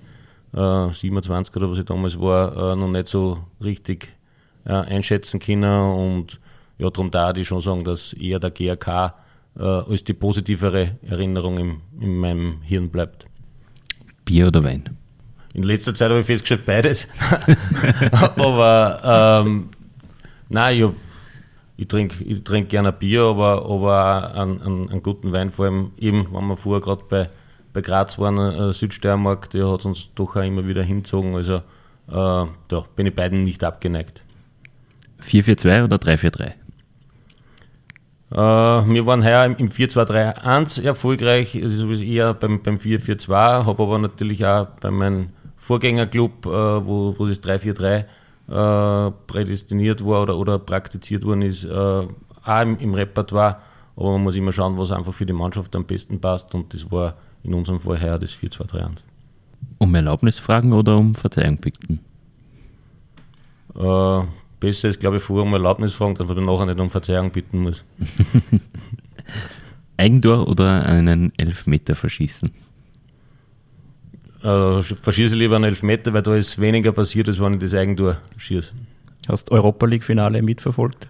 [0.54, 4.14] äh, 27 oder was ich damals war, äh, noch nicht so richtig
[4.64, 6.40] äh, einschätzen können und
[6.78, 9.14] ja, darum da ich schon sagen, dass eher der GRK
[9.58, 13.26] äh, als die positivere Erinnerung im, in meinem Hirn bleibt.
[14.24, 14.96] Bier oder Wein?
[15.54, 17.06] In letzter Zeit habe ich festgestellt, beides.
[18.36, 19.68] aber ähm,
[20.52, 20.90] nein, ich,
[21.76, 25.92] ich trinke ich trink gerne Bier, aber, aber einen, einen, einen, guten Wein, vor allem
[25.98, 27.28] eben, wenn wir vorher gerade bei,
[27.72, 31.34] bei Graz waren, äh, Südsteiermark, der hat uns doch auch immer wieder hingezogen.
[31.34, 31.60] Also äh,
[32.08, 34.22] da bin ich beiden nicht abgeneigt.
[35.20, 36.62] 442 oder 343?
[38.30, 43.98] Äh, wir waren heuer im 4-2-3-1 erfolgreich, es ist eher beim, beim 4-4-2, habe aber
[43.98, 48.04] natürlich auch bei meinem Vorgängerclub, äh, wo, wo das 3-4-3 äh,
[48.46, 53.58] prädestiniert war oder, oder praktiziert worden ist, äh, auch im, im, Repertoire.
[53.96, 56.90] Aber man muss immer schauen, was einfach für die Mannschaft am besten passt und das
[56.90, 58.98] war in unserem Fall heuer das 4-2-3-1.
[59.78, 62.00] Um Erlaubnis fragen oder um Verzeihung bitten?
[63.74, 64.22] Äh,
[64.60, 67.60] besser ist, glaube ich, vorher um Erlaubnis fragen, dass man nachher nicht um Verzeihung bitten
[67.60, 67.84] muss.
[69.96, 72.50] Eigentor oder einen Elfmeter verschießen?
[74.42, 78.18] Äh, verschieße lieber einen Elfmeter, weil da ist weniger passiert, als wenn ich das Eigentor
[78.36, 78.72] schieße.
[79.28, 81.06] Hast du Europa League-Finale mitverfolgt?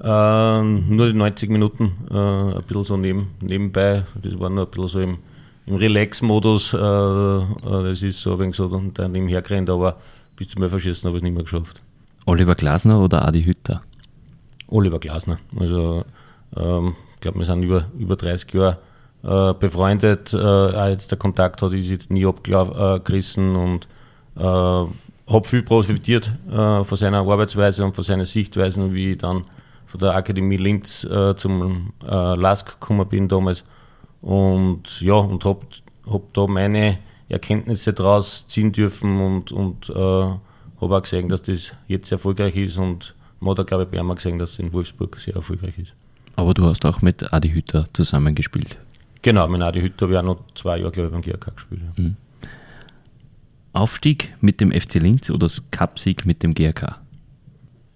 [0.00, 4.04] Äh, nur die 90 Minuten, äh, ein bisschen so neben, nebenbei.
[4.22, 5.18] Das war nur ein bisschen so im,
[5.66, 6.74] im Relax-Modus.
[6.74, 9.96] Äh, äh, das ist so ein wenig so dann nebenher gerannt, aber
[10.36, 11.80] bis zum Verschießen habe ich es nicht mehr geschafft.
[12.26, 13.82] Oliver Glasner oder Adi Hütter?
[14.68, 15.38] Oliver Glasner.
[15.58, 16.04] Also
[16.56, 18.78] ähm, ich glaube, wir sind über, über 30 Jahre
[19.22, 20.32] äh, befreundet.
[20.32, 23.86] Äh, jetzt der Kontakt hat ist jetzt nie abgerissen und
[24.36, 29.44] äh, habe viel profitiert äh, von seiner Arbeitsweise und von seiner Sichtweisen, wie ich dann
[29.86, 33.64] von der Akademie Linz äh, zum äh, LASK gekommen bin damals.
[34.22, 35.60] Und ja, und habe
[36.10, 36.98] hab da meine
[37.28, 40.40] Erkenntnisse daraus ziehen dürfen und, und habe
[40.80, 44.52] auch gesehen, dass das jetzt erfolgreich ist und man hat glaube ich, bei gesehen, dass
[44.52, 45.92] es in Wolfsburg sehr erfolgreich ist.
[46.36, 48.78] Aber du hast auch mit Adi Hütter zusammengespielt.
[49.26, 51.80] Genau, mit Adi Hütter habe ich auch noch zwei Jahre, glaube ich, beim GRK gespielt.
[51.82, 52.00] Ja.
[52.00, 52.16] Mhm.
[53.72, 57.00] Aufstieg mit dem FC Linz oder das Cupsieg mit dem GRK?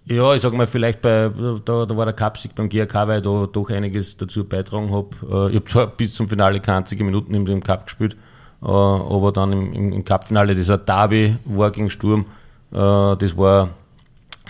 [0.07, 1.31] Ja, ich sage mal, vielleicht bei,
[1.65, 5.11] da, da war der Cupsieg beim GRK, weil ich da doch einiges dazu beitragen habe.
[5.23, 8.17] Äh, ich habe zwar bis zum Finale keine einzige Minuten in dem Cup gespielt,
[8.61, 12.27] äh, aber dann im, im, im Cup-Finale, das ein Derby war gegen Sturm,
[12.73, 13.69] äh, das war,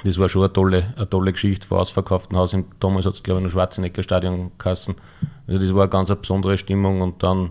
[0.04, 2.56] das war schon eine tolle, eine tolle Geschichte vor ausverkauftem Haus.
[2.78, 4.96] Damals hat es, glaube ich, noch Schwarzenegger Stadion kassen.
[5.46, 7.50] Also das war eine ganz eine besondere Stimmung und dann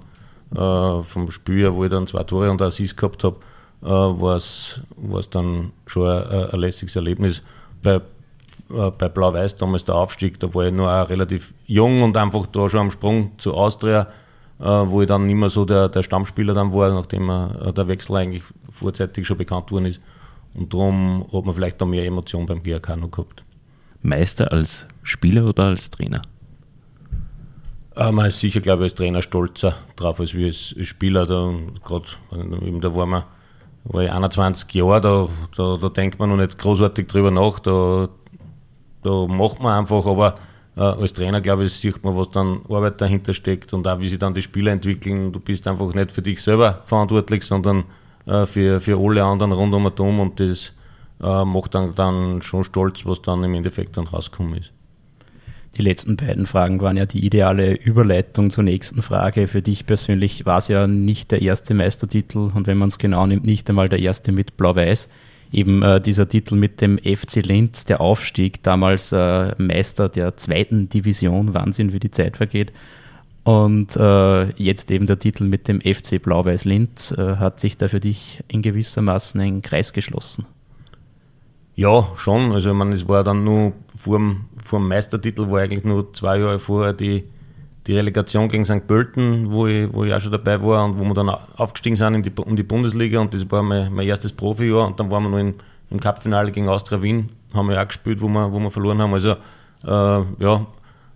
[0.55, 3.37] äh, vom Spiel, wo ich dann zwei Tore und Assist gehabt habe,
[3.83, 4.81] äh, war es
[5.29, 7.41] dann schon ein, ein lässiges Erlebnis.
[7.83, 12.17] Bei, äh, bei Blau-Weiß damals der Aufstieg, da war ich noch auch relativ jung und
[12.17, 14.07] einfach da schon am Sprung zu Austria,
[14.59, 17.87] äh, wo ich dann nicht mehr so der, der Stammspieler dann war, nachdem äh, der
[17.87, 20.01] Wechsel eigentlich vorzeitig schon bekannt worden ist.
[20.53, 23.43] Und darum hat man vielleicht noch mehr Emotionen beim GRK noch gehabt.
[24.01, 26.21] Meister als Spieler oder als Trainer?
[27.95, 31.25] Äh, man ist sicher, glaube ich, als Trainer stolzer drauf als wir als Spieler.
[31.25, 32.05] Da, gerade,
[32.81, 33.23] da war, man,
[33.83, 37.59] war ich 21 Jahre, da, da, da denkt man noch nicht großartig drüber nach.
[37.59, 38.09] Da,
[39.03, 40.35] da macht man einfach, aber
[40.77, 44.07] äh, als Trainer, glaube ich, sieht man, was dann Arbeit dahinter steckt und auch, wie
[44.07, 45.33] sich dann die Spieler entwickeln.
[45.33, 47.83] Du bist einfach nicht für dich selber verantwortlich, sondern
[48.29, 50.73] äh, für, für alle anderen rund um Atom und das
[51.21, 54.71] äh, macht dann, dann schon stolz, was dann im Endeffekt dann rausgekommen ist.
[55.77, 59.47] Die letzten beiden Fragen waren ja die ideale Überleitung zur nächsten Frage.
[59.47, 63.25] Für dich persönlich war es ja nicht der erste Meistertitel und wenn man es genau
[63.25, 65.09] nimmt, nicht einmal der erste mit Blau-Weiß.
[65.51, 70.89] eben äh, dieser Titel mit dem FC Linz, der Aufstieg, damals äh, Meister der zweiten
[70.89, 72.71] Division, Wahnsinn, wie die Zeit vergeht.
[73.49, 77.11] Und äh, jetzt eben der Titel mit dem FC Blau-Weiß Linz.
[77.17, 80.45] Äh, hat sich da für dich in gewissermaßen ein Kreis geschlossen?
[81.73, 82.51] Ja, schon.
[82.51, 86.13] Also, ich meine, es war dann nur vor dem, vor dem Meistertitel, war eigentlich nur
[86.13, 87.23] zwei Jahre vorher die,
[87.87, 88.85] die Relegation gegen St.
[88.85, 92.13] Pölten, wo ich, wo ich auch schon dabei war und wo wir dann aufgestiegen sind
[92.13, 95.23] in die, um die Bundesliga und das war mein, mein erstes Profijahr und dann waren
[95.23, 95.55] wir noch in,
[95.89, 99.15] im Cupfinale gegen Austria Wien, haben wir auch gespielt, wo wir, wo wir verloren haben.
[99.15, 100.67] Also, äh, ja,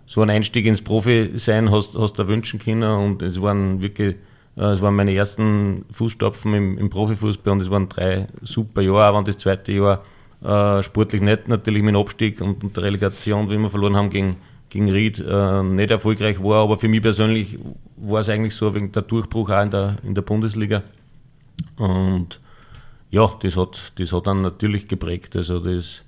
[0.06, 4.16] so ein Einstieg ins Profi-Sein hast, hast du wünschen können und es waren wirklich,
[4.56, 9.12] äh, es waren meine ersten Fußstapfen im, im Profifußball und es waren drei super Jahre,
[9.12, 10.04] auch wenn das zweite Jahr
[10.42, 14.10] äh, sportlich nicht natürlich mit dem Abstieg und, und, der Relegation, wie wir verloren haben
[14.10, 14.36] gegen,
[14.68, 17.58] gegen Ried, äh, nicht erfolgreich war, aber für mich persönlich
[17.96, 20.82] war es eigentlich so wegen der Durchbruch auch in der, in der Bundesliga.
[21.78, 22.40] Und
[23.10, 26.02] ja, das hat, das hat dann natürlich geprägt, also das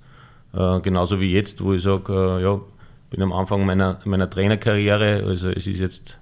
[0.52, 2.60] äh, genauso wie jetzt, wo ich sage, äh, ja,
[3.16, 6.18] bin am Anfang meiner, meiner Trainerkarriere, also es ist jetzt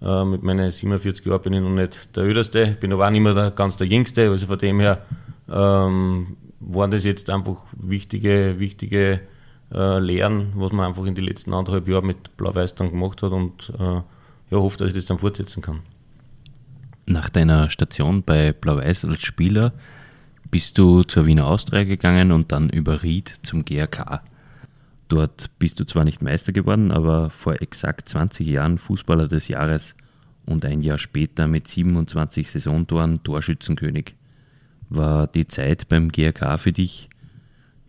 [0.00, 3.20] äh, mit meinen 47 Jahren bin ich noch nicht der Öderste, bin aber auch nicht
[3.22, 5.02] mehr der, ganz der Jüngste, also von dem her
[5.48, 9.20] ähm, waren das jetzt einfach wichtige, wichtige
[9.72, 13.32] äh, Lehren, was man einfach in den letzten anderthalb Jahren mit Blau-Weiß dann gemacht hat
[13.32, 14.04] und äh, ja,
[14.58, 15.80] hoffe, dass ich das dann fortsetzen kann.
[17.06, 19.72] Nach deiner Station bei Blau-Weiß als Spieler
[20.50, 24.22] bist du zur Wiener Austria gegangen und dann über Ried zum GRK.
[25.08, 29.94] Dort bist du zwar nicht Meister geworden, aber vor exakt 20 Jahren Fußballer des Jahres
[30.46, 34.14] und ein Jahr später mit 27 Saisontoren Torschützenkönig.
[34.88, 37.08] War die Zeit beim GRK für dich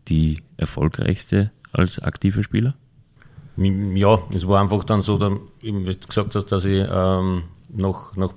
[0.07, 2.75] die erfolgreichste als aktiver Spieler?
[3.57, 5.19] Ja, es war einfach dann so,
[5.61, 8.33] wie du gesagt hast, dass ich ähm, nach, nach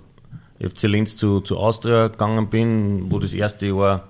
[0.59, 4.10] FC Linz zu, zu Austria gegangen bin, wo das erste Jahr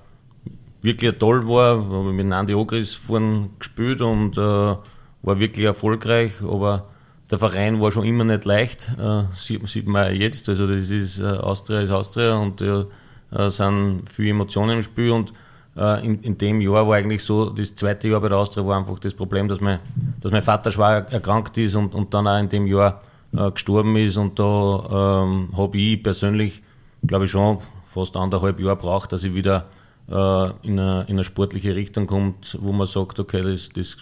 [0.83, 1.79] wirklich toll war.
[1.91, 6.87] Wir haben mit Andi Ogris vorhin gespielt und äh, war wirklich erfolgreich, aber
[7.31, 10.49] der Verein war schon immer nicht leicht, äh, sieht, sieht man jetzt.
[10.49, 12.87] Also das ist äh, Austria ist Austria und da
[13.33, 15.33] äh, sind viele Emotionen im Spiel und
[15.77, 18.77] äh, in, in, dem Jahr war eigentlich so, das zweite Jahr bei der Austria war
[18.77, 19.79] einfach das Problem, dass mein,
[20.21, 23.03] dass mein Vater schwer erkrankt ist und, und dann auch in dem Jahr
[23.37, 26.63] äh, gestorben ist und da ähm, habe ich persönlich,
[27.07, 29.67] glaube ich schon, fast anderthalb Jahre braucht, dass ich wieder
[30.15, 33.97] in, eine, in eine sportliche Richtung kommt, wo man sagt, okay, das, das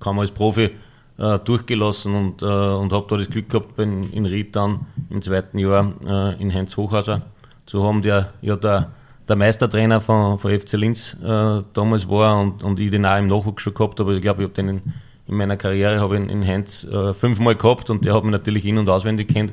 [0.00, 0.70] kann man als Profi
[1.18, 5.22] äh, durchgelassen und, äh, und habe da das Glück gehabt, in, in Ried dann im
[5.22, 7.22] zweiten Jahr äh, in Heinz Hochhauser
[7.66, 8.92] zu haben, der ja der,
[9.28, 13.26] der Meistertrainer von, von FC Linz äh, damals war und, und ich den auch im
[13.26, 14.16] Nachwuchs schon gehabt habe.
[14.16, 14.82] Ich glaube, ich habe den in,
[15.28, 18.66] in, meiner Karriere habe in, in Heinz äh, fünfmal gehabt und der hat mich natürlich
[18.66, 19.52] in- und auswendig kennt.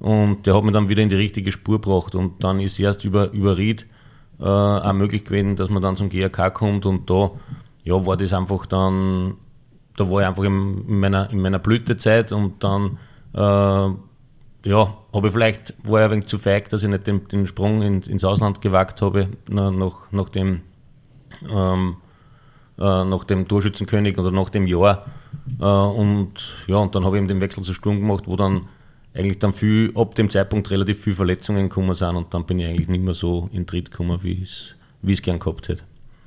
[0.00, 2.14] Und der hat mich dann wieder in die richtige Spur gebracht.
[2.14, 3.86] Und dann ist erst über, über Ried
[4.40, 7.30] äh, auch möglich gewesen, dass man dann zum GRK kommt und da
[7.84, 9.34] ja, war das einfach dann,
[9.96, 12.98] da war ich einfach in, in meiner, in meiner Blütezeit und dann
[13.34, 13.94] äh,
[14.64, 17.46] ja, habe ich vielleicht, war ich ein wenig zu feig, dass ich nicht den, den
[17.46, 20.62] Sprung in, ins Ausland gewagt habe, nach, nach, dem,
[21.50, 21.96] ähm,
[22.78, 25.04] äh, nach dem Torschützenkönig oder nach dem Jahr.
[25.60, 28.66] Äh, und ja, und dann habe ich eben den Wechsel zur Sturm gemacht, wo dann
[29.14, 32.66] eigentlich dann viel, ab dem Zeitpunkt relativ viele Verletzungen gekommen sind und dann bin ich
[32.66, 34.74] eigentlich nicht mehr so in Tritt gekommen, wie ich
[35.06, 35.82] es gern gehabt hätte.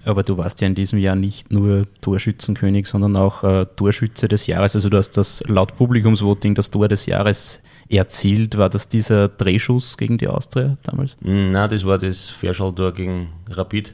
[0.06, 4.48] Aber du warst ja in diesem Jahr nicht nur Torschützenkönig, sondern auch äh, Torschütze des
[4.48, 4.74] Jahres.
[4.74, 8.58] Also du hast das laut Publikumsvoting das Tor des Jahres erzielt.
[8.58, 11.18] War das dieser Drehschuss gegen die Austria damals?
[11.20, 13.94] Mm, nein, das war das Verschalltor gegen Rapid.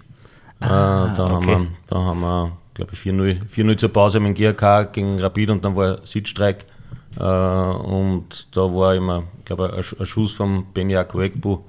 [0.60, 1.34] Ah, äh, da, okay.
[1.34, 5.50] haben wir, da haben wir, glaube ich, 4-0 zur Pause mit dem GRK gegen Rapid
[5.50, 6.73] und dann war Sitzstreik äh,
[7.18, 11.60] und da war immer, glaube ich, ein Schuss von Benjak Wegbu,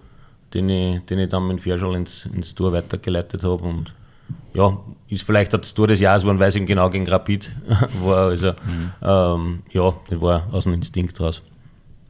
[0.54, 3.64] den ich, den ich dann mit Ferschal ins, ins Tor weitergeleitet habe.
[3.64, 3.92] Und
[4.54, 4.78] ja,
[5.08, 7.50] ist vielleicht das Tor des Jahres geworden, weil es eben genau gegen Rapid
[8.02, 8.28] war.
[8.28, 8.92] Also mhm.
[9.02, 11.42] ähm, ja, das war aus dem Instinkt raus.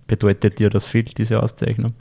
[0.07, 1.95] Bedeutet dir das viel, diese Auszeichnung?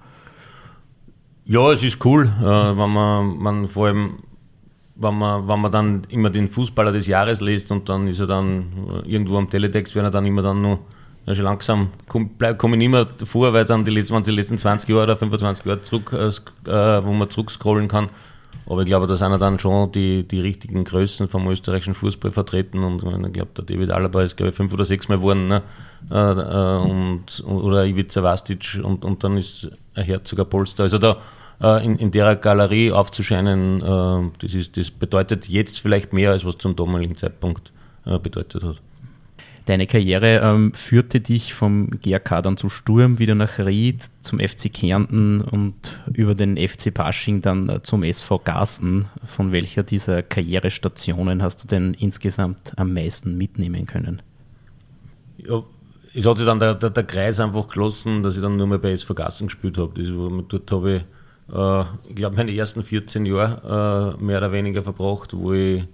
[1.45, 4.17] Ja, es ist cool, äh, wenn man, man vor allem
[4.95, 8.27] wenn man, wenn man dann immer den Fußballer des Jahres liest und dann ist er
[8.27, 10.79] dann irgendwo am Teletext, wenn er dann immer dann nur
[11.25, 14.89] ja, langsam komme komm ich nicht mehr vor, weil dann die letzten, die letzten 20
[14.89, 16.27] Jahre oder 25 Jahre zurück, äh,
[16.69, 18.07] äh, wo man zurückscrollen kann.
[18.65, 22.83] Aber ich glaube, da sind dann schon die, die richtigen Größen vom österreichischen Fußball vertreten.
[22.83, 25.47] Und ich glaube, der David Alaba ist, glaube ich, fünf oder sechs Mal geworden.
[25.47, 25.63] Ne?
[26.09, 30.83] Äh, äh, und, oder Ivica Vastic und, und dann ist ein Herzoger Polster.
[30.83, 31.17] Also da
[31.59, 33.79] in, in der Galerie aufzuscheinen,
[34.41, 37.71] das, ist, das bedeutet jetzt vielleicht mehr, als was zum damaligen Zeitpunkt
[38.03, 38.81] bedeutet hat.
[39.65, 44.73] Deine Karriere ähm, führte dich vom GRK dann zu Sturm, wieder nach Ried, zum FC
[44.73, 45.73] Kärnten und
[46.13, 49.05] über den FC Pasching dann äh, zum SV Garsten.
[49.25, 54.21] Von welcher dieser Karrierestationen hast du denn insgesamt am meisten mitnehmen können?
[55.37, 55.63] Ja,
[56.13, 58.79] es hat sich dann der, der, der, Kreis einfach geschlossen, dass ich dann nur mehr
[58.79, 60.43] bei SV Garsten gespielt habe.
[60.49, 65.33] dort habe ich, äh, ich glaube, meine ersten 14 Jahre äh, mehr oder weniger verbracht,
[65.33, 65.85] wo ich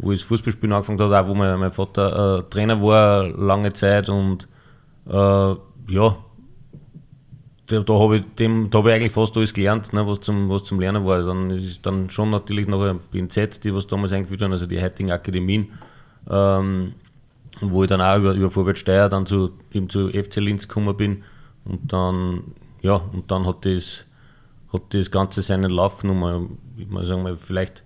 [0.00, 3.72] wo ich das Fußballspielen angefangen habe, auch wo mein, mein Vater äh, Trainer war lange
[3.72, 4.48] Zeit und
[5.06, 6.16] äh, ja,
[7.66, 10.80] da, da habe ich, hab ich eigentlich fast alles gelernt, ne, was, zum, was zum
[10.80, 11.22] Lernen war.
[11.22, 15.10] Dann ist dann schon natürlich ein BNZ, die was damals eingeführt haben, also die heutigen
[15.10, 15.68] Akademien,
[16.28, 16.94] ähm,
[17.60, 21.22] wo ich dann auch über, über Vorwärtssteier dann zu, eben zu FC Linz gekommen bin
[21.64, 22.42] und dann,
[22.82, 24.04] ja, und dann hat das,
[24.72, 26.58] hat das Ganze seinen Lauf genommen.
[26.76, 27.84] Ich muss sagen, vielleicht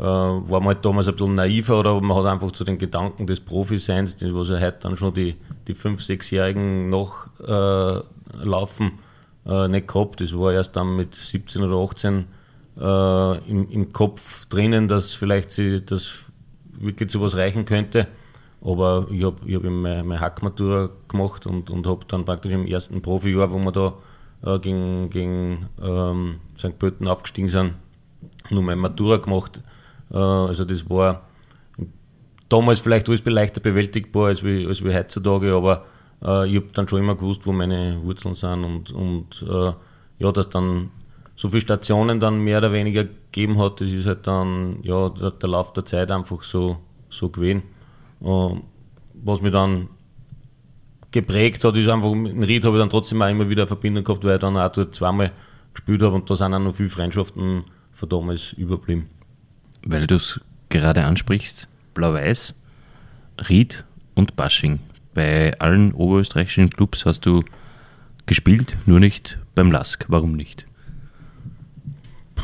[0.00, 3.26] äh, war man halt damals ein bisschen naiver oder man hat einfach zu den Gedanken
[3.26, 5.36] des Profiseins, was ja heute dann schon die,
[5.68, 8.00] die 5-, 6-Jährigen noch äh,
[8.42, 8.92] laufen,
[9.46, 10.22] äh, nicht gehabt.
[10.22, 12.24] Das war erst dann mit 17 oder 18
[12.78, 16.14] äh, im, im Kopf drinnen, dass vielleicht sie das
[16.70, 18.06] wirklich zu was reichen könnte.
[18.62, 22.66] Aber ich habe ich hab meine, meine Hackmatur gemacht und, und habe dann praktisch im
[22.66, 23.94] ersten Profijahr, wo wir da
[24.46, 26.78] äh, gegen, gegen ähm, St.
[26.78, 27.74] Pölten aufgestiegen sind,
[28.48, 29.62] nur meine Matura gemacht.
[30.12, 31.22] Äh, also das war
[32.48, 35.84] damals vielleicht alles leichter bewältigbar als wie, als wie heutzutage, aber
[36.22, 39.72] äh, ich habe dann schon immer gewusst, wo meine Wurzeln sind und, und äh,
[40.18, 40.90] ja, dass dann
[41.36, 45.30] so viele Stationen dann mehr oder weniger gegeben hat, das ist halt dann ja, der,
[45.30, 46.76] der Lauf der Zeit einfach so,
[47.08, 47.62] so gewesen.
[48.22, 48.60] Äh,
[49.14, 49.88] was mich dann
[51.12, 54.04] geprägt hat, ist einfach, mit Ried habe ich dann trotzdem auch immer wieder eine Verbindung
[54.04, 55.32] gehabt, weil ich dann auch dort zweimal
[55.72, 59.06] gespielt habe und da sind auch noch viele Freundschaften von damals überblieben
[59.84, 62.54] weil du es gerade ansprichst, Blau-Weiß,
[63.48, 64.80] Ried und Basching.
[65.14, 67.42] Bei allen oberösterreichischen Clubs hast du
[68.26, 70.04] gespielt, nur nicht beim Lask.
[70.08, 70.66] Warum nicht?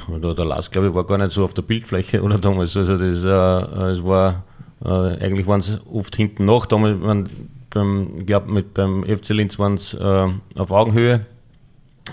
[0.09, 2.77] Der, Lask, glaube ich, war gar nicht so auf der Bildfläche oder damals.
[2.77, 4.45] Also das, äh, es war
[4.85, 6.67] äh, eigentlich waren es oft hinten nach.
[6.67, 7.29] Damals, man,
[7.71, 11.27] beim, ich glaube, beim FC Linz waren es äh, auf Augenhöhe,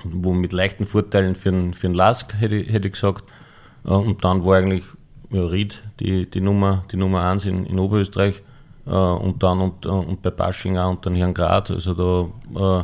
[0.04, 3.24] wo mit leichten Vorteilen für den, für Lask, hätte, hätte ich gesagt.
[3.86, 4.84] Äh, und dann war eigentlich
[5.40, 8.42] Ried, die, die, Nummer, die Nummer 1 in, in Oberösterreich
[8.86, 11.72] äh, und dann und, äh, und bei Basching auch und dann hier in Grad.
[11.72, 12.84] Also da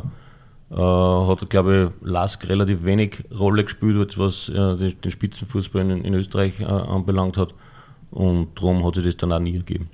[0.70, 6.04] äh, hat, glaube ich, Lask relativ wenig Rolle gespielt, was äh, den, den, Spitzenfußball in,
[6.04, 7.54] in Österreich äh, anbelangt hat.
[8.10, 9.88] Und darum hat sich das dann auch nie ergeben.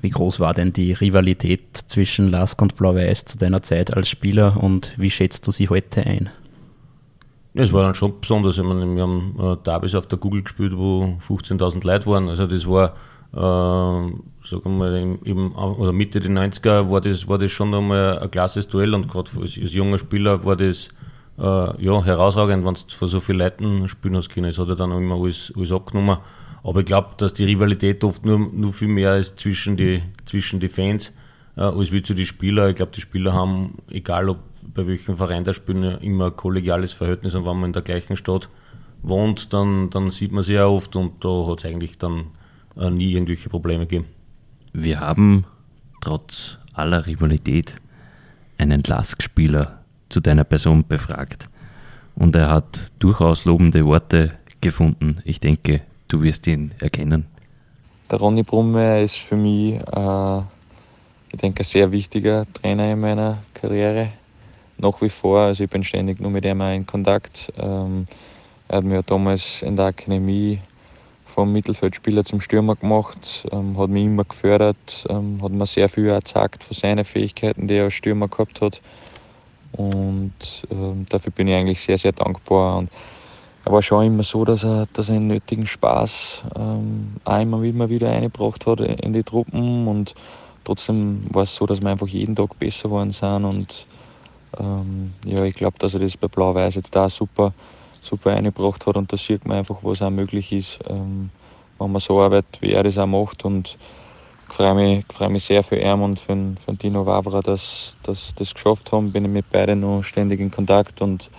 [0.00, 4.62] Wie groß war denn die Rivalität zwischen Lask und Blau-Weiß zu deiner Zeit als Spieler
[4.62, 6.30] und wie schätzt du sie heute ein?
[7.54, 8.58] Es war dann schon besonders.
[8.58, 12.28] Ich meine, wir haben äh, Derbys auf der Google gespielt, wo 15.000 Leute waren.
[12.28, 12.94] Also das war,
[13.32, 14.12] äh,
[14.46, 18.30] sagen wir mal, eben, oder Mitte der 90er war das, war das schon einmal ein
[18.30, 20.88] klasses Duell und gerade als, als, junger Spieler war das
[21.38, 24.50] äh, ja, herausragend, wenn du vor so vielen Leuten spielen hast können.
[24.50, 26.18] Das hat er dann immer alles, alles abgenommen.
[26.62, 30.60] Aber ich glaube, dass die Rivalität oft nur, nur viel mehr ist zwischen die, zwischen
[30.60, 31.12] die Fans
[31.56, 32.70] äh, als wie zu den Spielern.
[32.70, 34.38] Ich glaube, die Spieler haben, egal ob
[34.78, 38.16] bei welchem Verein der spielt, immer ein kollegiales Verhältnis und wenn man in der gleichen
[38.16, 38.48] Stadt
[39.02, 42.26] wohnt, dann, dann sieht man sie ja oft und da hat es eigentlich dann
[42.76, 44.04] äh, nie irgendwelche Probleme gegeben.
[44.72, 45.46] Wir haben
[46.00, 47.80] trotz aller Rivalität
[48.56, 51.48] einen Lask-Spieler zu deiner Person befragt
[52.14, 55.22] und er hat durchaus lobende Worte gefunden.
[55.24, 57.26] Ich denke, du wirst ihn erkennen.
[58.12, 60.38] Der Ronny Brumme ist für mich, äh,
[61.32, 64.12] ich denke, ein sehr wichtiger Trainer in meiner Karriere
[64.78, 65.40] nach wie vor.
[65.40, 67.52] Also ich bin ständig nur mit ihm in Kontakt.
[67.58, 68.06] Ähm,
[68.68, 70.60] er hat mir damals in der Akademie
[71.24, 76.08] vom Mittelfeldspieler zum Stürmer gemacht, ähm, hat mich immer gefördert, ähm, hat mir sehr viel
[76.08, 78.80] gezeigt von seinen Fähigkeiten, die er als Stürmer gehabt hat.
[79.72, 82.78] Und ähm, dafür bin ich eigentlich sehr, sehr dankbar.
[82.78, 82.90] Und
[83.64, 87.62] er war schon immer so, dass er, dass er einen nötigen Spaß ähm, auch immer,
[87.62, 89.86] immer wieder eingebracht hat in die Truppen.
[89.86, 90.14] Und
[90.64, 93.44] trotzdem war es so, dass wir einfach jeden Tag besser geworden sind.
[93.44, 93.86] Und
[94.58, 97.52] ähm, ja, ich glaube, dass er das bei Blau-Weiß jetzt da super,
[98.00, 101.30] super eingebracht hat und da sieht man einfach, was auch möglich ist, ähm,
[101.78, 103.44] wenn man so arbeitet, wie er das auch macht.
[103.44, 103.78] Und
[104.48, 107.96] ich freue mich, ich freue mich sehr für ihn und für, für Dino Wavra, dass,
[108.02, 109.12] dass das geschafft haben.
[109.12, 111.30] Bin ich mit beiden noch ständig in Kontakt und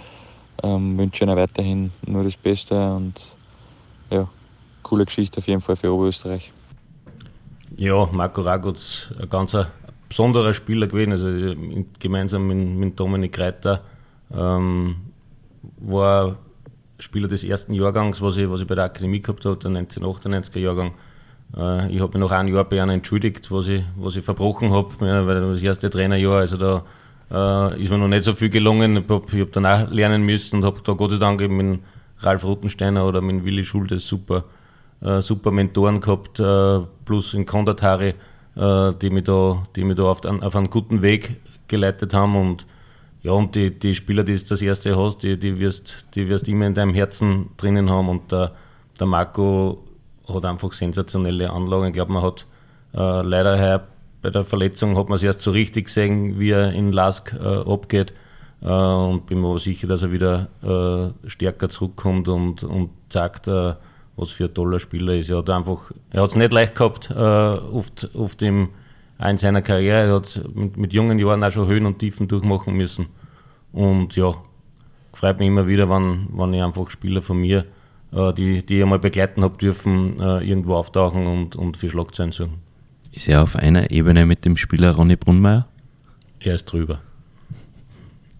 [0.63, 3.13] ähm, wünsche ihnen weiterhin nur das Beste und
[4.09, 4.27] ja,
[4.83, 6.51] coole Geschichte auf jeden Fall für Oberösterreich.
[7.77, 9.67] Ja, Marco Raguz, ein ganzer
[10.09, 13.83] besonderer Spieler gewesen, also äh, gemeinsam mit, mit Dominik Reiter
[14.35, 14.97] ähm,
[15.77, 16.37] war
[16.99, 20.59] Spieler des ersten Jahrgangs, was ich, was ich bei der Akademie gehabt habe, der 1998er
[20.59, 20.93] Jahrgang.
[21.55, 24.71] äh, ich habe mich nach einem Jahr bei einem entschuldigt, was ich, was ich verbrochen
[24.71, 26.83] habe, ja, weil das erste Trainerjahr, also da
[27.31, 28.97] äh, ist mir noch nicht so viel gelungen.
[28.97, 31.79] Ich habe hab dann auch lernen müssen und habe da Gott sei Dank eben mit
[32.19, 34.45] Ralf Rottensteiner oder mit Willi Schultes super,
[35.01, 38.15] äh, super Mentoren gehabt, äh, plus in Kondatari,
[38.55, 42.65] die mich da, die mich da auf, auf einen guten Weg geleitet haben und
[43.21, 46.47] ja, und die, die Spieler, die du das erste hast, die, die, wirst, die wirst
[46.47, 48.07] immer in deinem Herzen drinnen haben.
[48.07, 48.53] Und der,
[48.97, 49.83] der Marco
[50.27, 51.87] hat einfach sensationelle Anlagen.
[51.87, 52.45] Ich glaube, man hat
[52.93, 53.83] äh, leider heuer
[54.21, 57.71] bei der Verletzung hat man es erst so richtig gesehen, wie er in Lask äh,
[57.71, 58.13] abgeht.
[58.61, 63.73] Äh, und bin mir sicher, dass er wieder äh, stärker zurückkommt und, und äh,
[64.19, 65.29] was für ein toller Spieler ist.
[65.29, 68.69] Er hat einfach, er hat es nicht leicht gehabt, äh, oft, oft im,
[69.23, 70.07] in seiner Karriere.
[70.07, 73.07] Er hat mit, mit, jungen Jahren auch schon Höhen und Tiefen durchmachen müssen.
[73.71, 74.33] Und ja,
[75.13, 77.65] freut mich immer wieder, wenn, wenn ich einfach Spieler von mir
[78.11, 82.31] äh, die, die ich einmal begleiten habe dürfen, äh, irgendwo auftauchen und, und für Schlagzeilen
[82.31, 82.61] suchen.
[83.11, 85.67] Ist er auf einer Ebene mit dem Spieler Ronny Brunmeier?
[86.39, 86.99] Er ist drüber.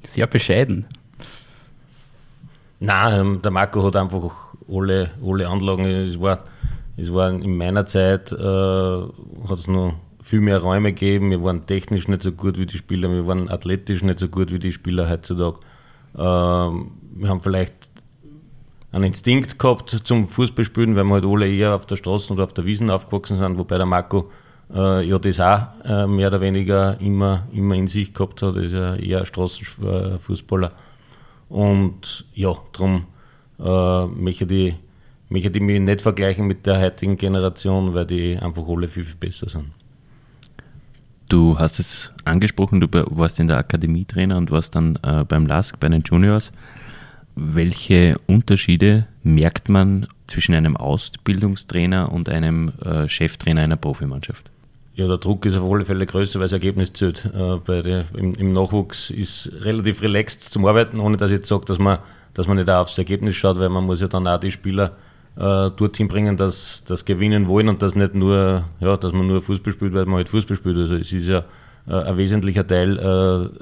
[0.04, 0.88] Sehr bescheiden.
[2.80, 5.86] Nein, ähm, der Marco hat einfach alle, alle Anlagen.
[5.86, 6.44] Es war,
[6.98, 11.32] es war in meiner Zeit, äh, hat es noch viel mehr Räume gegeben.
[11.32, 14.52] Wir waren technisch nicht so gut wie die Spieler, wir waren athletisch nicht so gut
[14.52, 15.60] wie die Spieler heutzutage.
[16.18, 17.90] Ähm, wir haben vielleicht
[18.92, 22.54] einen Instinkt gehabt zum Fußballspielen, weil wir halt alle eher auf der Straße oder auf
[22.54, 24.30] der Wiesen aufgewachsen sind, wobei der Marco
[24.74, 28.56] äh, ja das auch äh, mehr oder weniger immer, immer in sich gehabt hat.
[28.56, 30.72] Er ist ja eher Straßenfußballer.
[31.50, 33.06] Und ja, darum
[33.60, 34.76] äh, möchte, ich,
[35.30, 39.16] möchte ich mich nicht vergleichen mit der heutigen Generation, weil die einfach alle viel, viel
[39.16, 39.68] besser sind.
[41.30, 45.46] Du hast es angesprochen, du warst in der Akademie Trainer und warst dann äh, beim
[45.46, 46.52] LASK bei den Juniors.
[47.36, 54.50] Welche Unterschiede merkt man zwischen einem Ausbildungstrainer und einem äh, Cheftrainer einer Profimannschaft?
[54.96, 57.26] Ja, der Druck ist auf alle Fälle größer, weil das Ergebnis zählt.
[57.26, 61.48] Äh, bei der, im, im, Nachwuchs ist relativ relaxed zum Arbeiten, ohne dass ich jetzt
[61.48, 62.00] sage, dass man,
[62.34, 64.94] dass man nicht auch aufs Ergebnis schaut, weil man muss ja dann auch die Spieler
[65.36, 69.42] äh, dorthin bringen, dass das gewinnen wollen und dass nicht nur, ja, dass man nur
[69.42, 70.78] Fußball spielt, weil man halt Fußball spielt.
[70.78, 71.44] Also es ist ja
[71.88, 73.60] äh, ein wesentlicher Teil, äh,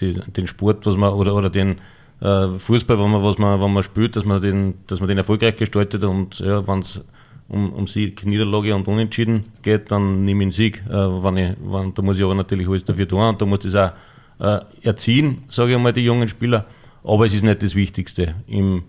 [0.00, 1.76] die, den Sport, was man oder, oder den
[2.20, 5.18] äh, Fußball, wenn man, was man, wenn man spielt, dass man den, dass man den
[5.18, 7.02] erfolgreich gestaltet und ja, wenn es
[7.48, 10.82] um, um Sieg, Niederlage und Unentschieden geht, dann nehme ich einen Sieg.
[10.88, 13.64] Äh, wenn ich, wenn, da muss ich aber natürlich alles dafür tun und da muss
[13.64, 13.92] ich das
[14.40, 16.64] auch äh, erziehen, sage ich einmal, die jungen Spieler.
[17.02, 18.34] Aber es ist nicht das Wichtigste.
[18.46, 18.84] Im,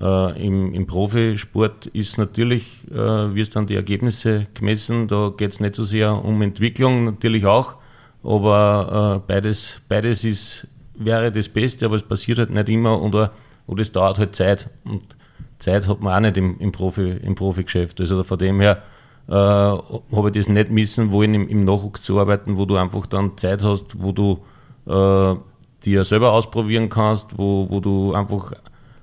[0.00, 5.08] äh, im, im Profisport ist natürlich, äh, wirst dann die Ergebnisse gemessen.
[5.08, 7.76] Da geht es nicht so sehr um Entwicklung, natürlich auch.
[8.22, 13.32] Aber äh, beides, beides ist, wäre das Beste, aber es passiert halt nicht immer oder,
[13.66, 14.70] oder es dauert halt Zeit.
[14.84, 15.02] Und
[15.58, 18.00] Zeit hat man auch nicht im, im, Profi, im Profigeschäft.
[18.00, 18.82] Also von dem her
[19.28, 23.06] äh, habe ich das nicht missen wollen, im, im, Nachwuchs zu arbeiten, wo du einfach
[23.06, 24.42] dann Zeit hast, wo du
[24.86, 25.34] äh,
[25.84, 28.52] dir selber ausprobieren kannst, wo, wo du einfach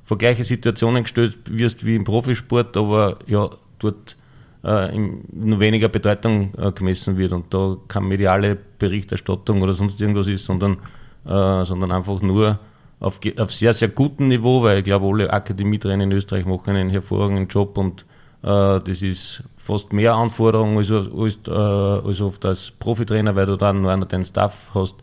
[0.04, 4.18] vor gleiche Situationen gestellt wirst wie im Profisport, aber ja, dort
[4.64, 4.98] äh,
[5.32, 10.46] nur weniger Bedeutung äh, gemessen wird und da keine mediale Berichterstattung oder sonst irgendwas ist,
[10.46, 10.78] sondern,
[11.26, 12.60] äh, sondern einfach nur
[13.00, 16.90] auf, auf sehr, sehr gutem Niveau, weil ich glaube, alle Akademietrainer in Österreich machen einen
[16.90, 18.06] hervorragenden Job und
[18.44, 23.56] äh, das ist fast mehr Anforderungen als, als, äh, als oft als Profitrainer, weil du
[23.56, 24.96] dann nur einen deinen Staff hast.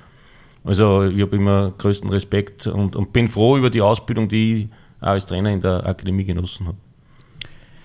[0.68, 4.68] Also ich habe immer größten Respekt und, und bin froh über die Ausbildung, die ich
[5.00, 6.76] auch als Trainer in der Akademie genossen habe.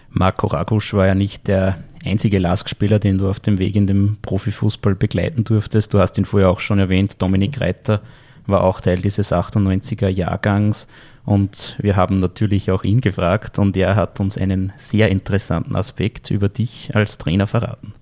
[0.09, 4.17] Marco Ragusch war ja nicht der einzige Lask-Spieler, den du auf dem Weg in den
[4.21, 5.93] Profifußball begleiten durftest.
[5.93, 8.01] Du hast ihn vorher auch schon erwähnt, Dominik Reiter
[8.47, 10.87] war auch Teil dieses 98er Jahrgangs
[11.23, 16.31] und wir haben natürlich auch ihn gefragt und er hat uns einen sehr interessanten Aspekt
[16.31, 17.93] über dich als Trainer verraten.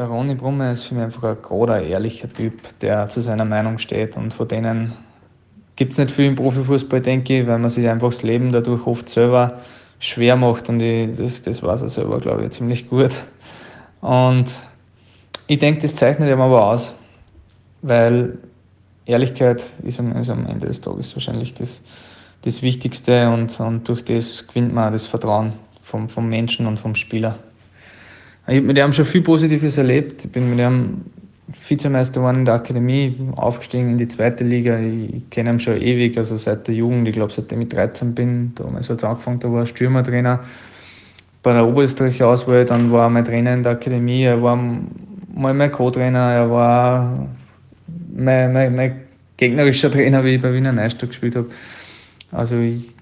[0.00, 3.76] Der Ronny Brumme ist für mich einfach ein großer, ehrlicher Typ, der zu seiner Meinung
[3.76, 4.94] steht und von denen
[5.76, 8.86] gibt es nicht viel im Profifußball, denke ich, weil man sich einfach das Leben dadurch
[8.86, 9.60] oft selber
[9.98, 13.10] schwer macht und ich, das, das weiß er selber, glaube ich, ziemlich gut.
[14.00, 14.46] Und
[15.46, 16.94] ich denke, das zeichnet ihm aber aus,
[17.82, 18.38] weil
[19.04, 21.82] Ehrlichkeit ist am, ist am Ende des Tages wahrscheinlich das,
[22.40, 26.94] das Wichtigste und, und durch das gewinnt man das Vertrauen vom, vom Menschen und vom
[26.94, 27.36] Spieler.
[28.50, 30.24] Ich habe mit ihm schon viel Positives erlebt.
[30.24, 31.02] Ich bin mit ihm
[31.68, 34.76] Vizemeister geworden in der Akademie, aufgestiegen in die zweite Liga.
[34.76, 38.52] Ich, kenne ihn schon ewig, also seit der Jugend, ich glaube seitdem ich 13 bin.
[38.56, 40.40] Damals hat es angefangen, da war er Stürmertrainer
[41.44, 42.64] bei der Oberösterreicher Auswahl.
[42.64, 47.28] Dann war er mein Trainer in der Akademie, er war mal mein Co-Trainer, er war
[48.12, 49.00] mein, mein, mein
[49.36, 51.46] gegnerischer Trainer, wie ich bei Wiener Neustadt gespielt habe.
[52.32, 52.96] Also ich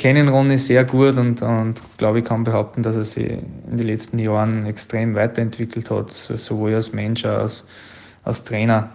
[0.00, 3.86] kennen Ronny sehr gut und, und glaube, ich kann behaupten, dass er sich in den
[3.86, 7.64] letzten Jahren extrem weiterentwickelt hat, sowohl als Mensch als,
[8.24, 8.88] als Trainer.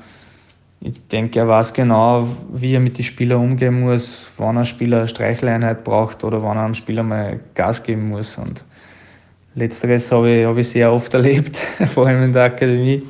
[0.82, 4.98] Ich denke, er weiß genau, wie er mit den Spielern umgehen muss, wann ein Spieler
[4.98, 8.40] eine Streicheleinheit braucht oder wann er einem Spieler mal Gas geben muss.
[8.40, 8.66] Und
[9.54, 11.56] letzteres habe ich, habe ich sehr oft erlebt,
[11.94, 13.04] vor allem in der Akademie.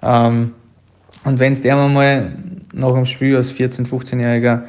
[0.00, 0.54] Ähm,
[1.24, 2.32] und wenn es dir mal
[2.72, 4.62] nach dem Spiel als 14-, 15-Jähriger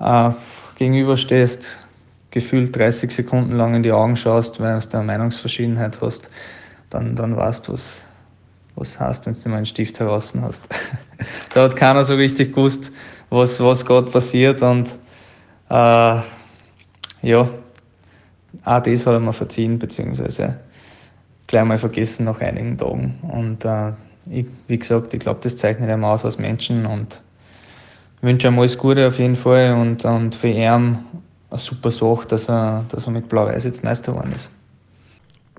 [0.00, 0.34] äh,
[0.76, 1.78] gegenüberstehst,
[2.30, 6.30] gefühlt 30 Sekunden lang in die Augen schaust, weil du eine Meinungsverschiedenheit hast,
[6.90, 8.06] dann, dann weißt du, was,
[8.74, 10.62] was heißt, wenn du mal einen Stift heraus hast.
[11.54, 12.90] da hat keiner so richtig gewusst,
[13.30, 14.88] was, was gerade passiert und
[15.70, 16.20] äh,
[17.22, 17.48] ja,
[18.64, 20.60] auch das hat er mir verziehen, beziehungsweise
[21.46, 23.18] gleich mal vergessen nach einigen Tagen.
[23.22, 23.92] Und äh,
[24.30, 27.22] ich, wie gesagt, ich glaube, das zeichnet ihn aus als Menschen und
[28.24, 30.98] wünsche ihm alles Gute auf jeden Fall und, und für ihn
[31.50, 34.50] eine super Sache, dass er, dass er mit Blau-Weiß jetzt Meister geworden ist.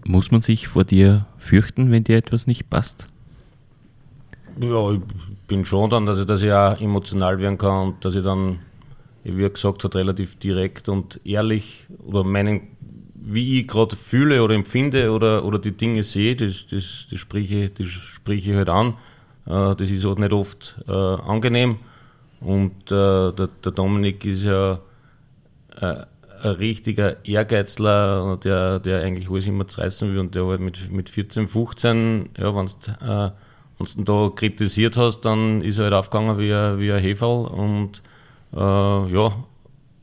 [0.03, 3.07] Muss man sich vor dir fürchten, wenn dir etwas nicht passt?
[4.61, 4.99] Ja, ich
[5.47, 8.59] bin schon dann, dass ich, dass ich auch emotional werden kann und dass ich dann,
[9.23, 12.61] wie er gesagt hat, relativ direkt und ehrlich oder meinen,
[13.13, 17.69] wie ich gerade fühle oder empfinde oder, oder die Dinge sehe, das, das, das, spreche,
[17.69, 18.93] das spreche ich halt an.
[19.45, 21.77] Äh, das ist halt nicht oft äh, angenehm.
[22.45, 24.79] Und äh, der, der, Dominik ist ja
[25.81, 25.95] äh,
[26.43, 31.09] ein richtiger Ehrgeizler, der, der eigentlich alles immer zerreißen will und der halt mit, mit
[31.09, 33.31] 14, 15, ja, wenn du
[34.01, 38.03] äh, da kritisiert hast, dann ist er halt aufgegangen wie ein, wie ein Heferl und
[38.53, 39.31] äh, ja,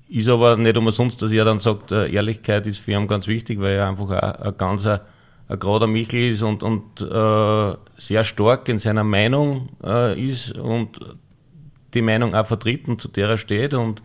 [0.08, 3.60] ist aber nicht umsonst, dass er dann sagt, äh, Ehrlichkeit ist für ihn ganz wichtig,
[3.60, 4.98] weil er einfach ein, ein ganz ein,
[5.48, 10.98] ein gerader Michel ist und, und äh, sehr stark in seiner Meinung äh, ist und
[11.94, 13.74] die Meinung auch vertritt und zu der er steht.
[13.74, 14.02] Und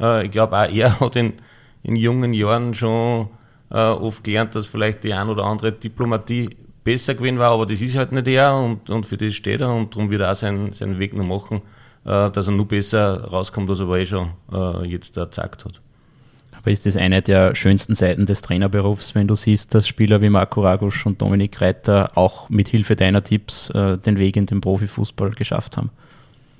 [0.00, 1.34] äh, ich glaube, auch er hat in,
[1.82, 3.28] in jungen Jahren schon
[3.70, 6.50] äh, oft gelernt, dass vielleicht die ein oder andere Diplomatie
[6.86, 9.74] besser gewesen war, aber das ist halt nicht er und, und für das steht er
[9.74, 11.62] und darum wird er auch seinen, seinen Weg noch machen,
[12.04, 15.80] äh, dass er nur besser rauskommt, als er eh schon äh, jetzt gezeigt hat.
[16.56, 20.30] Aber ist das eine der schönsten Seiten des Trainerberufs, wenn du siehst, dass Spieler wie
[20.30, 24.60] Marco Ragusch und Dominik Reiter auch mit Hilfe deiner Tipps äh, den Weg in den
[24.60, 25.90] Profifußball geschafft haben?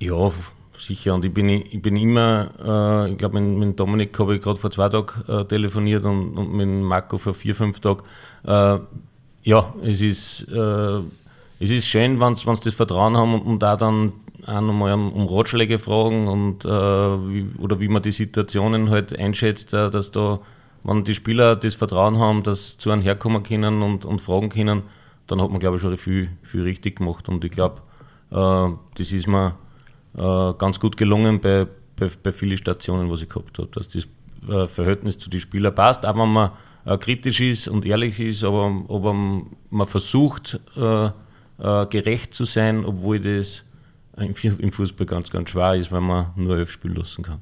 [0.00, 0.32] Ja,
[0.80, 1.14] sicher.
[1.14, 2.48] Und ich bin, ich bin immer,
[3.06, 6.36] äh, ich glaube, mit, mit Dominik habe ich gerade vor zwei Tagen äh, telefoniert und,
[6.36, 8.02] und, mit Marco vor vier, fünf Tagen.
[8.44, 8.78] Äh,
[9.42, 10.98] ja, es ist, äh,
[11.60, 14.12] es ist schön, wenn sie das Vertrauen haben und, und da dann
[14.46, 19.18] auch nochmal um, um Ratschläge fragen und äh, wie, oder wie man die Situationen halt
[19.18, 20.40] einschätzt, äh, dass da,
[20.84, 24.82] wenn die Spieler das Vertrauen haben, dass zu einem herkommen können und, und fragen können,
[25.26, 27.28] dann hat man, glaube ich, schon viel, viel richtig gemacht.
[27.28, 27.82] Und ich glaube,
[28.30, 29.54] das ist mir
[30.16, 34.06] äh, ganz gut gelungen bei, bei, bei vielen Stationen, was ich gehabt habe, dass das
[34.48, 36.50] äh, Verhältnis zu den Spielern passt, auch wenn man
[36.84, 42.84] äh, kritisch ist und ehrlich ist, aber, aber man versucht äh, äh, gerecht zu sein,
[42.84, 43.64] obwohl das
[44.16, 47.40] im Fußball ganz, ganz schwer ist, weil man nur elf spielen lassen kann.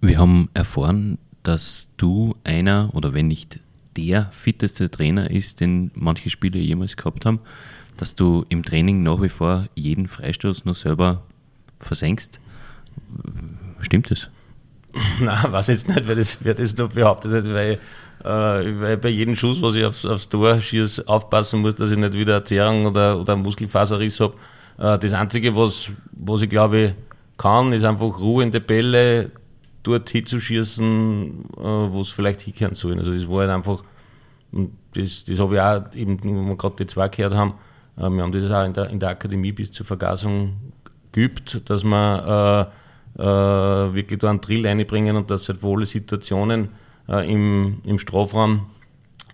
[0.00, 3.60] Wir haben erfahren, dass du einer oder wenn nicht
[3.96, 7.40] der fitteste Trainer ist, den manche Spieler jemals gehabt haben,
[7.98, 11.22] dass du im Training nach wie vor jeden Freistoß nur selber
[11.82, 12.40] versenkst.
[13.80, 14.28] Stimmt das?
[15.20, 17.78] Nein, weiß jetzt nicht, wer das, wer das noch behauptet weil,
[18.24, 21.98] äh, weil bei jedem Schuss, was ich aufs, aufs Tor schieße, aufpassen muss, dass ich
[21.98, 24.34] nicht wieder eine Zerrung oder, oder einen Muskelfaserriss habe.
[24.78, 26.94] Äh, das Einzige, was, was ich glaube
[27.38, 29.30] kann, ist einfach ruhende Bälle
[29.82, 32.98] dort hinzuschießen, äh, wo es vielleicht hinkehren sollen.
[32.98, 33.82] Also das war halt einfach,
[34.94, 37.54] das, das habe ich auch eben, wo wir gerade die zwei gehört haben,
[37.96, 40.56] äh, wir haben das auch in der, in der Akademie bis zur Vergasung
[41.12, 42.66] gibt, dass man
[43.16, 46.70] äh, äh, wirklich da einen Drill einbringen und dass halt wohle Situationen
[47.08, 48.66] äh, im, im Strafraum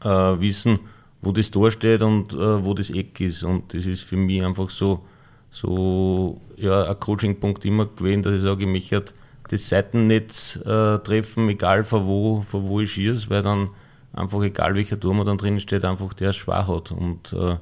[0.02, 0.80] äh, wissen,
[1.22, 3.42] wo das Tor steht und äh, wo das Eck ist.
[3.42, 5.04] Und das ist für mich einfach so,
[5.50, 9.14] so ja, ein Coaching-Punkt immer gewesen, dass ich sage, ich möchte
[9.48, 13.70] das Seitennetz äh, treffen, egal von wo, von wo ich schieße, weil dann
[14.12, 16.92] einfach egal welcher Turm dann drin steht, einfach der es schwach hat.
[16.92, 17.52] Und äh,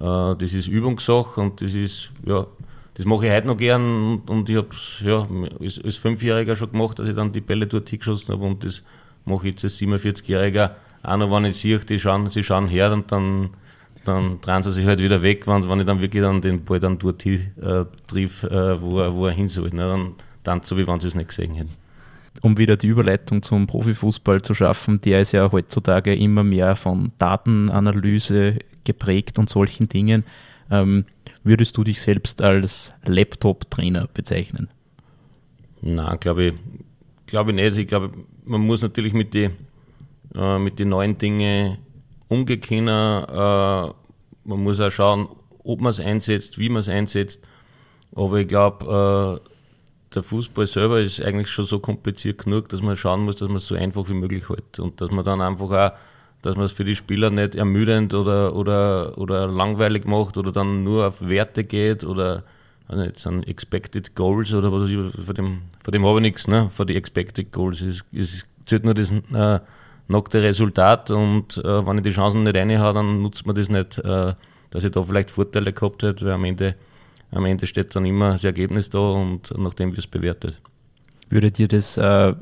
[0.00, 2.46] äh, das ist Übungssache und das ist, ja,
[2.94, 5.26] das mache ich heute noch gern und, und ich habe es ja,
[5.60, 8.82] als, als Fünfjähriger schon gemacht, dass ich dann die Bälle dort hingeschossen habe und das
[9.24, 10.70] mache ich jetzt als 47-Jähriger
[11.04, 13.50] auch noch, wenn ich sehe, die schauen, sie schauen her und dann,
[14.04, 16.80] dann drehen sie sich halt wieder weg, wenn, wenn ich dann wirklich dann den Ball
[16.80, 19.70] dann dort hin, äh, triff, äh, wo, er, wo er hin soll.
[19.70, 19.82] Ne?
[19.82, 21.72] Dann, dann so, wie wenn sie es nicht gesehen hätten.
[22.40, 27.12] Um wieder die Überleitung zum Profifußball zu schaffen, der ist ja heutzutage immer mehr von
[27.18, 30.24] Datenanalyse geprägt und solchen Dingen.
[30.70, 31.04] Ähm,
[31.42, 34.68] würdest du dich selbst als Laptop-Trainer bezeichnen?
[35.80, 36.54] Na, glaube ich,
[37.26, 37.76] glaube ich nicht.
[37.76, 38.12] Ich glaube,
[38.44, 39.52] man muss natürlich mit den
[40.34, 41.78] äh, den neuen Dingen
[42.28, 42.88] umgehen.
[42.88, 42.90] Äh,
[44.46, 45.28] man muss auch schauen,
[45.62, 47.40] ob man es einsetzt, wie man es einsetzt.
[48.14, 49.50] Aber ich glaube, äh,
[50.14, 53.56] der Fußball selber ist eigentlich schon so kompliziert genug, dass man schauen muss, dass man
[53.56, 54.78] es so einfach wie möglich hält.
[54.78, 55.92] Und dass man dann einfach auch,
[56.44, 60.84] dass man es für die Spieler nicht ermüdend oder, oder, oder langweilig macht oder dann
[60.84, 62.44] nur auf Werte geht oder
[62.86, 66.68] also an Expected Goals oder was ich, von dem, von dem habe ich nichts, ne?
[66.68, 67.80] Von die Expected Goals.
[67.80, 69.60] Es, es zählt nur das äh,
[70.08, 73.98] nackte Resultat und äh, wenn ich die Chancen nicht reinhaue, dann nutzt man das nicht,
[74.00, 74.34] äh,
[74.68, 76.74] dass ich da vielleicht Vorteile gehabt hätte, weil am Ende
[77.30, 80.60] am Ende steht dann immer das Ergebnis da und nachdem wir es bewertet.
[81.30, 82.34] Würde dir das äh,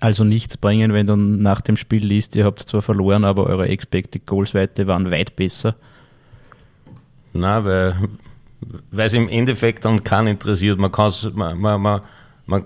[0.00, 3.68] also nichts bringen, wenn du nach dem Spiel liest, ihr habt zwar verloren, aber eure
[3.68, 5.74] Expected Goals Weite waren weit besser?
[7.32, 7.96] Weil,
[8.90, 10.78] weil es im Endeffekt dann keinen interessiert.
[10.78, 10.90] Man,
[11.34, 12.00] man, man, man,
[12.46, 12.64] man,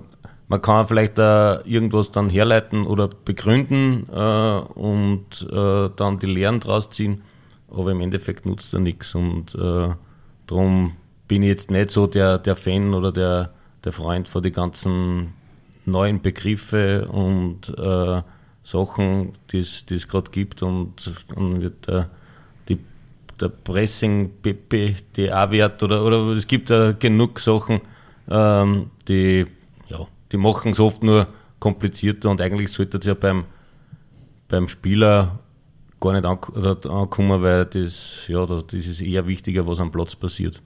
[0.49, 6.61] man kann vielleicht äh, irgendwas dann herleiten oder begründen äh, und äh, dann die Lehren
[6.61, 7.23] draus ziehen,
[7.71, 9.95] aber im Endeffekt nutzt er nichts und äh,
[10.47, 10.93] darum
[11.27, 13.51] bin ich jetzt nicht so der, der Fan oder der,
[13.85, 15.33] der Freund von den ganzen
[15.85, 18.23] neuen Begriffe und äh,
[18.63, 20.63] Sachen, die es gerade gibt.
[20.63, 22.11] Und dann wird der,
[22.69, 22.79] die,
[23.41, 27.81] der Pressing PPDA-Wert oder, oder es gibt ja genug Sachen,
[28.31, 29.47] ähm, die,
[29.89, 31.27] ja, die machen es oft nur
[31.59, 33.45] komplizierter und eigentlich sollte es ja beim,
[34.49, 35.39] beim Spieler
[36.01, 40.61] gar nicht ankommen, weil das, ja, das ist eher wichtiger, was am Platz passiert.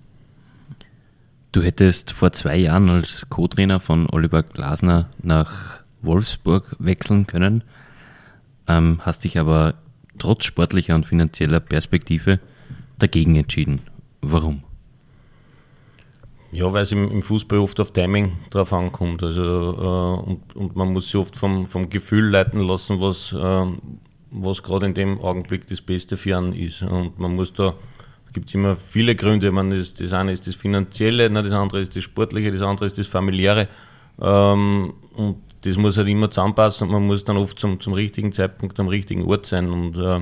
[1.56, 7.64] Du hättest vor zwei Jahren als Co-Trainer von Oliver Glasner nach Wolfsburg wechseln können,
[8.68, 9.72] ähm, hast dich aber
[10.18, 12.40] trotz sportlicher und finanzieller Perspektive
[12.98, 13.80] dagegen entschieden.
[14.20, 14.64] Warum?
[16.52, 19.22] Ja, weil es im, im, Fußball oft auf Timing drauf ankommt.
[19.22, 23.66] Also, äh, und, und, man muss sich oft vom, vom Gefühl leiten lassen, was, äh,
[24.30, 26.82] was gerade in dem Augenblick das Beste für einen ist.
[26.82, 27.72] Und man muss da
[28.32, 29.50] gibt immer viele Gründe.
[29.52, 32.98] meine, das, das, eine ist das Finanzielle, das andere ist das Sportliche, das andere ist
[32.98, 33.68] das Familiäre.
[34.20, 38.32] Ähm, und das muss halt immer zusammenpassen und man muss dann oft zum, zum richtigen
[38.32, 39.70] Zeitpunkt am richtigen Ort sein.
[39.70, 40.20] Und äh,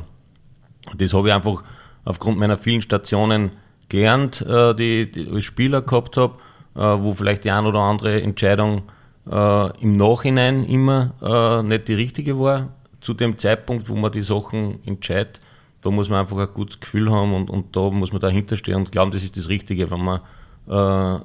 [0.96, 1.62] das habe ich einfach
[2.04, 3.52] aufgrund meiner vielen Stationen
[3.88, 6.34] gelernt, äh, die, die ich als Spieler gehabt habe,
[6.74, 8.82] äh, wo vielleicht die eine oder andere Entscheidung
[9.30, 12.70] äh, im Nachhinein immer äh, nicht die richtige war.
[13.00, 15.40] Zu dem Zeitpunkt, wo man die Sachen entscheidet,
[15.84, 18.76] da muss man einfach ein gutes Gefühl haben und, und da muss man dahinter stehen
[18.76, 19.90] und glauben, das ist das Richtige.
[19.90, 20.20] Wenn man
[20.68, 21.20] äh,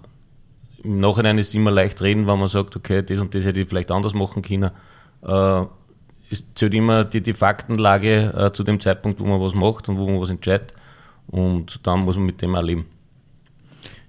[0.83, 3.61] im Nachhinein ist es immer leicht reden, wenn man sagt, okay, das und das hätte
[3.61, 4.71] ich vielleicht anders machen können.
[5.21, 5.63] Äh,
[6.31, 9.97] es zählt immer die, die Faktenlage äh, zu dem Zeitpunkt, wo man was macht und
[9.97, 10.73] wo man was entscheidet.
[11.27, 12.85] Und dann muss man mit dem auch leben.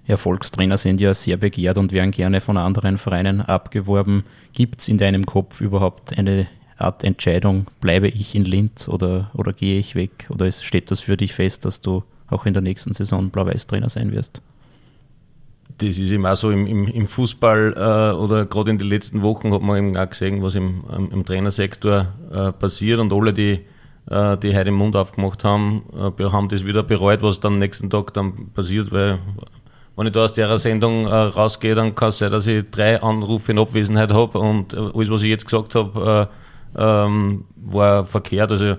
[0.07, 4.25] Erfolgstrainer sind ja sehr begehrt und werden gerne von anderen Vereinen abgeworben.
[4.53, 6.47] Gibt es in deinem Kopf überhaupt eine
[6.83, 10.27] Art Entscheidung, bleibe ich in Linz oder, oder gehe ich weg?
[10.29, 14.11] Oder steht das für dich fest, dass du auch in der nächsten Saison Blau-Weiß-Trainer sein
[14.11, 14.41] wirst?
[15.77, 19.53] Das ist auch so im, im, im Fußball äh, oder gerade in den letzten Wochen
[19.53, 23.61] hat man eben auch gesehen, was im, im Trainersektor äh, passiert und alle, die,
[24.09, 27.59] äh, die heute den Mund aufgemacht haben, äh, haben das wieder bereut, was dann am
[27.59, 29.19] nächsten Tag dann passiert, weil
[29.95, 33.01] wenn ich da aus der Sendung äh, rausgehe, dann kann es sein, dass ich drei
[33.01, 36.29] Anrufe in Abwesenheit habe und äh, alles, was ich jetzt gesagt habe,
[36.77, 38.51] ähm, war verkehrt.
[38.51, 38.75] Also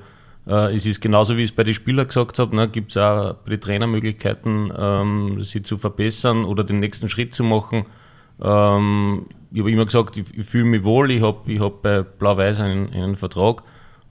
[0.47, 2.97] äh, es ist genauso, wie ich es bei den Spielern gesagt habe, ne, gibt es
[2.97, 7.86] auch bei den Trainermöglichkeiten, ähm, sie zu verbessern oder den nächsten Schritt zu machen.
[8.43, 12.03] Ähm, ich habe immer gesagt, ich, ich fühle mich wohl, ich habe ich hab bei
[12.03, 13.62] Blau-Weiß einen, einen Vertrag,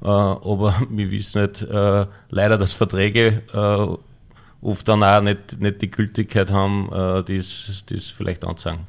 [0.02, 5.82] äh, aber wir wissen nicht, äh, leider, dass Verträge äh, oft dann auch nicht, nicht
[5.82, 8.88] die Gültigkeit haben, äh, die es vielleicht anzeigen.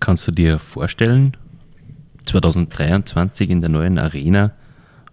[0.00, 1.36] Kannst du dir vorstellen,
[2.30, 4.52] 2023 in der neuen Arena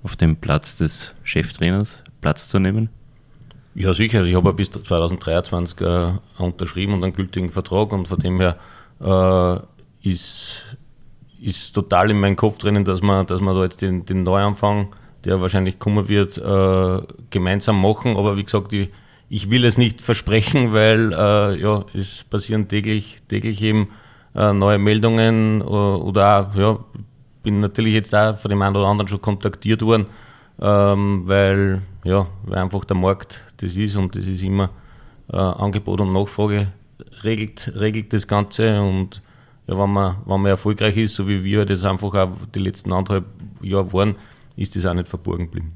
[0.04, 2.90] auf dem Platz des Cheftrainers Platz zu nehmen?
[3.74, 4.24] Ja, sicher.
[4.24, 8.58] Ich habe bis 2023 äh, unterschrieben und einen gültigen Vertrag und von dem her
[9.02, 10.78] äh, ist,
[11.42, 14.96] ist total in meinem Kopf drinnen, dass man, dass man da jetzt den, den Neuanfang,
[15.26, 17.02] der wahrscheinlich kommen wird, äh,
[17.32, 18.16] gemeinsam machen.
[18.16, 18.90] Aber wie gesagt, ich,
[19.28, 23.90] ich will es nicht versprechen, weil äh, ja, es passieren täglich, täglich eben
[24.36, 26.80] äh, neue Meldungen äh, oder auch, ja,
[27.48, 30.08] bin natürlich jetzt auch von dem einen oder anderen schon kontaktiert worden,
[30.62, 34.70] ähm, weil, ja, weil einfach der Markt das ist und das ist immer
[35.32, 36.74] äh, Angebot und Nachfrage
[37.24, 39.22] regelt, regelt das Ganze und
[39.66, 42.92] ja, wenn man, wenn man erfolgreich ist, so wie wir das einfach auch die letzten
[42.92, 43.24] anderthalb
[43.62, 44.16] Jahre waren,
[44.58, 45.72] ist das auch nicht verborgen geblieben.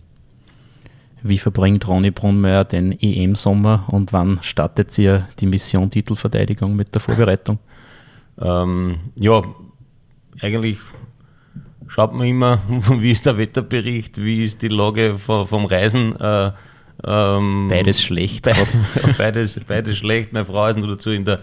[1.23, 6.99] Wie verbringt Ronny Brunmeier den EM-Sommer und wann startet ihr die Mission Titelverteidigung mit der
[6.99, 7.59] Vorbereitung?
[8.41, 9.41] Ähm, ja,
[10.41, 10.77] eigentlich
[11.91, 16.19] schaut man immer, wie ist der Wetterbericht, wie ist die Lage vom, Reisen.
[16.19, 16.51] Äh,
[17.03, 18.45] ähm, beides schlecht.
[18.45, 18.53] Be
[19.17, 20.31] beides, beides schlecht.
[20.31, 21.39] Meine Frau ist nur dazu in der,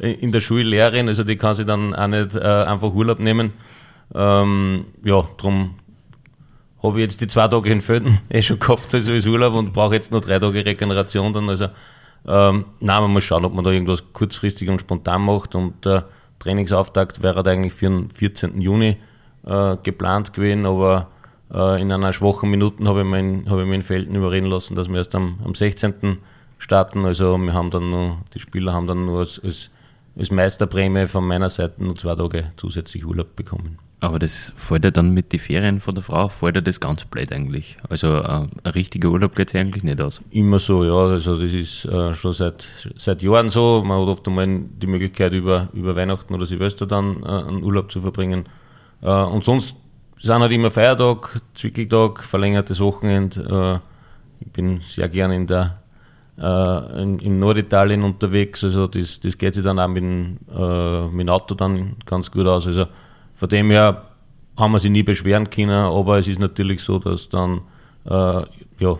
[0.00, 3.52] in der Schullehrerin, also die kann sich dann auch nicht äh, einfach Urlaub nehmen.
[4.12, 5.76] Ähm, ja, darum
[6.82, 9.72] habe ich jetzt die zwei Tage in Föten eh schon gehabt also als Urlaub und
[9.72, 11.48] brauche jetzt nur drei Tage Regeneration dann.
[11.48, 11.68] Also
[12.26, 16.06] ähm, nein, man muss schauen, ob man da irgendwas kurzfristig und spontan macht und der
[16.40, 18.60] Trainingsauftakt wäre halt eigentlich für den 14.
[18.60, 18.96] Juni
[19.46, 21.08] äh, geplant gewesen, aber
[21.52, 24.96] äh, in einer schwachen Minute habe ich, mein, hab ich Felden überreden lassen, dass wir
[24.96, 26.18] erst am, am 16.
[26.58, 27.04] starten.
[27.04, 29.70] Also wir haben dann nur, die Spieler haben dann nur als, als,
[30.18, 33.78] als Meisterprämie von meiner Seite nur zwei Tage zusätzlich Urlaub bekommen.
[34.02, 37.04] Aber das fällt ja dann mit den Ferien von der Frau, fällt ja das ganz
[37.04, 37.76] blöd eigentlich.
[37.88, 40.20] Also äh, ein richtiger Urlaub geht es eigentlich nicht aus.
[40.32, 41.12] Immer so, ja.
[41.12, 42.66] Also das ist äh, schon seit,
[42.96, 43.84] seit Jahren so.
[43.84, 47.92] Man hat oft einmal die Möglichkeit, über, über Weihnachten oder Silvester dann äh, einen Urlaub
[47.92, 48.46] zu verbringen.
[49.02, 49.76] Äh, und sonst
[50.18, 53.80] sind halt immer Feiertag, Zwickeltag, verlängertes Wochenende.
[54.40, 55.82] Äh, ich bin sehr gerne in der
[56.38, 58.64] äh, in, in, Norditalien unterwegs.
[58.64, 62.46] Also das, das geht sich dann auch mit, äh, mit dem Auto dann ganz gut
[62.46, 62.66] aus.
[62.66, 62.86] Also
[63.34, 64.04] von dem her
[64.56, 67.62] haben wir sich nie beschweren können, aber es ist natürlich so, dass dann
[68.04, 68.42] äh,
[68.78, 68.98] ja,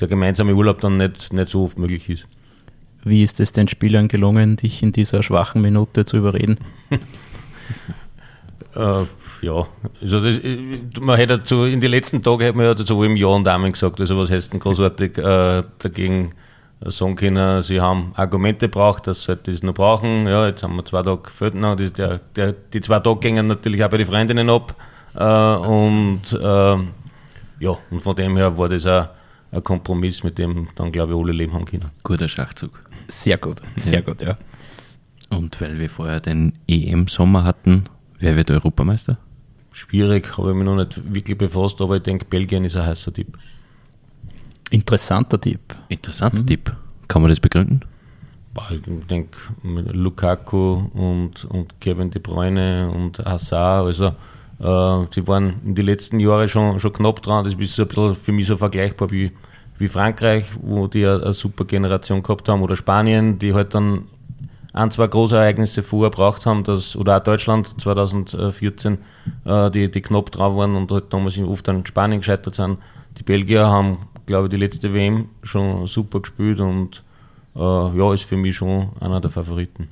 [0.00, 2.26] der gemeinsame Urlaub dann nicht, nicht so oft möglich ist.
[3.04, 6.58] Wie ist es den Spielern gelungen, dich in dieser schwachen Minute zu überreden?
[8.76, 9.04] äh,
[9.42, 9.66] ja,
[10.00, 10.40] also das,
[11.00, 13.72] man hätte dazu, in den letzten Tagen hätte man ja dazu im Ja und Amen
[13.72, 16.32] gesagt, also was heißt denn großartig äh, dagegen
[16.80, 20.26] sagen können, sie haben Argumente braucht, dass sie das noch brauchen.
[20.26, 21.76] Ja, jetzt haben wir zwei Tage gefällt noch.
[21.76, 24.74] Die, der, der, die zwei Tage gingen natürlich auch bei den Freundinnen ab.
[25.14, 26.76] Äh, und äh,
[27.60, 29.08] ja, und von dem her war das auch
[29.52, 31.90] ein Kompromiss, mit dem dann, glaube ich, alle leben haben können.
[32.02, 32.72] Guter Schachzug.
[33.08, 34.04] Sehr gut, sehr ja.
[34.04, 34.36] gut, ja.
[35.30, 37.84] Und weil wir vorher den EM-Sommer hatten,
[38.24, 39.18] wer wird Europameister?
[39.70, 43.12] Schwierig, habe ich mich noch nicht wirklich befasst, aber ich denke, Belgien ist ein heißer
[43.12, 43.36] Tipp.
[44.70, 45.60] Interessanter Tipp.
[45.88, 46.46] Interessanter mhm.
[46.46, 46.72] Tipp.
[47.08, 47.84] Kann man das begründen?
[48.70, 54.06] Ich denke, Lukaku und, und Kevin De Bruyne und Hazard, also
[54.60, 57.44] äh, sie waren in den letzten Jahren schon, schon knapp dran.
[57.44, 59.32] Das ist so ein bisschen für mich so vergleichbar wie,
[59.78, 64.04] wie Frankreich, wo die eine, eine super Generation gehabt haben, oder Spanien, die halt dann
[64.74, 68.98] ein, zwei große Ereignisse vorher gebraucht haben, dass, oder auch Deutschland 2014,
[69.46, 72.78] äh, die, die knapp dran waren und halt damals oft an Spanien gescheitert sind.
[73.18, 77.02] Die Belgier haben glaube ich, die letzte WM schon super gespielt und
[77.54, 79.88] äh, ja, ist für mich schon einer der Favoriten.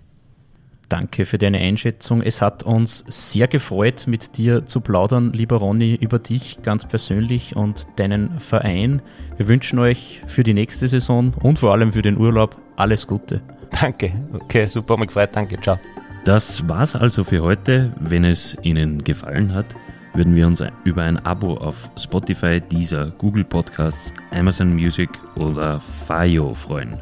[0.89, 2.20] Danke für deine Einschätzung.
[2.20, 7.57] Es hat uns sehr gefreut, mit dir zu plaudern, lieber Ronny, über dich ganz persönlich
[7.57, 9.01] und deinen Verein.
[9.39, 13.41] Wir wünschen euch für die nächste Saison und vor allem für den Urlaub alles Gute.
[13.81, 14.12] Danke.
[14.33, 15.31] Okay, super, mich gefreut.
[15.33, 15.61] Danke.
[15.61, 15.79] Ciao.
[16.25, 17.93] Das war's also für heute.
[17.99, 19.75] Wenn es Ihnen gefallen hat,
[20.14, 26.55] würden wir uns über ein Abo auf Spotify, Deezer, Google Podcasts, Amazon Music oder Fayo
[26.55, 26.99] freuen.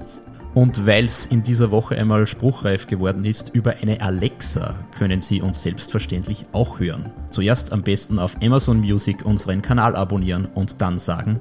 [0.54, 5.40] Und weil es in dieser Woche einmal spruchreif geworden ist, über eine Alexa können Sie
[5.40, 7.12] uns selbstverständlich auch hören.
[7.30, 11.38] Zuerst am besten auf Amazon Music unseren Kanal abonnieren und dann sagen: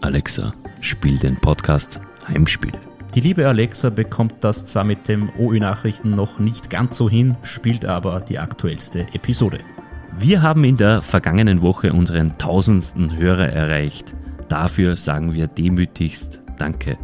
[0.00, 2.72] Alexa, spiel den Podcast Heimspiel.
[3.14, 7.84] Die liebe Alexa bekommt das zwar mit dem OÜ-Nachrichten noch nicht ganz so hin, spielt
[7.84, 9.58] aber die aktuellste Episode.
[10.18, 14.14] Wir haben in der vergangenen Woche unseren tausendsten Hörer erreicht.
[14.48, 16.96] Dafür sagen wir demütigst Danke.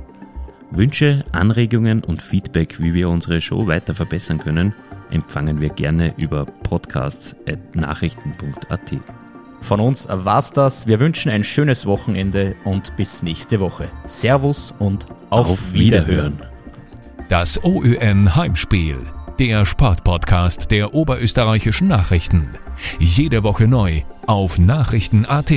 [0.71, 4.75] Wünsche, Anregungen und Feedback, wie wir unsere Show weiter verbessern können,
[5.11, 9.28] empfangen wir gerne über podcasts.nachrichten.at.
[9.61, 10.87] Von uns war's das.
[10.87, 13.91] Wir wünschen ein schönes Wochenende und bis nächste Woche.
[14.07, 16.43] Servus und auf, auf Wiederhören.
[17.29, 18.99] Das OÜN Heimspiel
[19.39, 22.49] der Sportpodcast der Oberösterreichischen Nachrichten.
[22.99, 25.53] Jede Woche neu auf Nachrichten.at.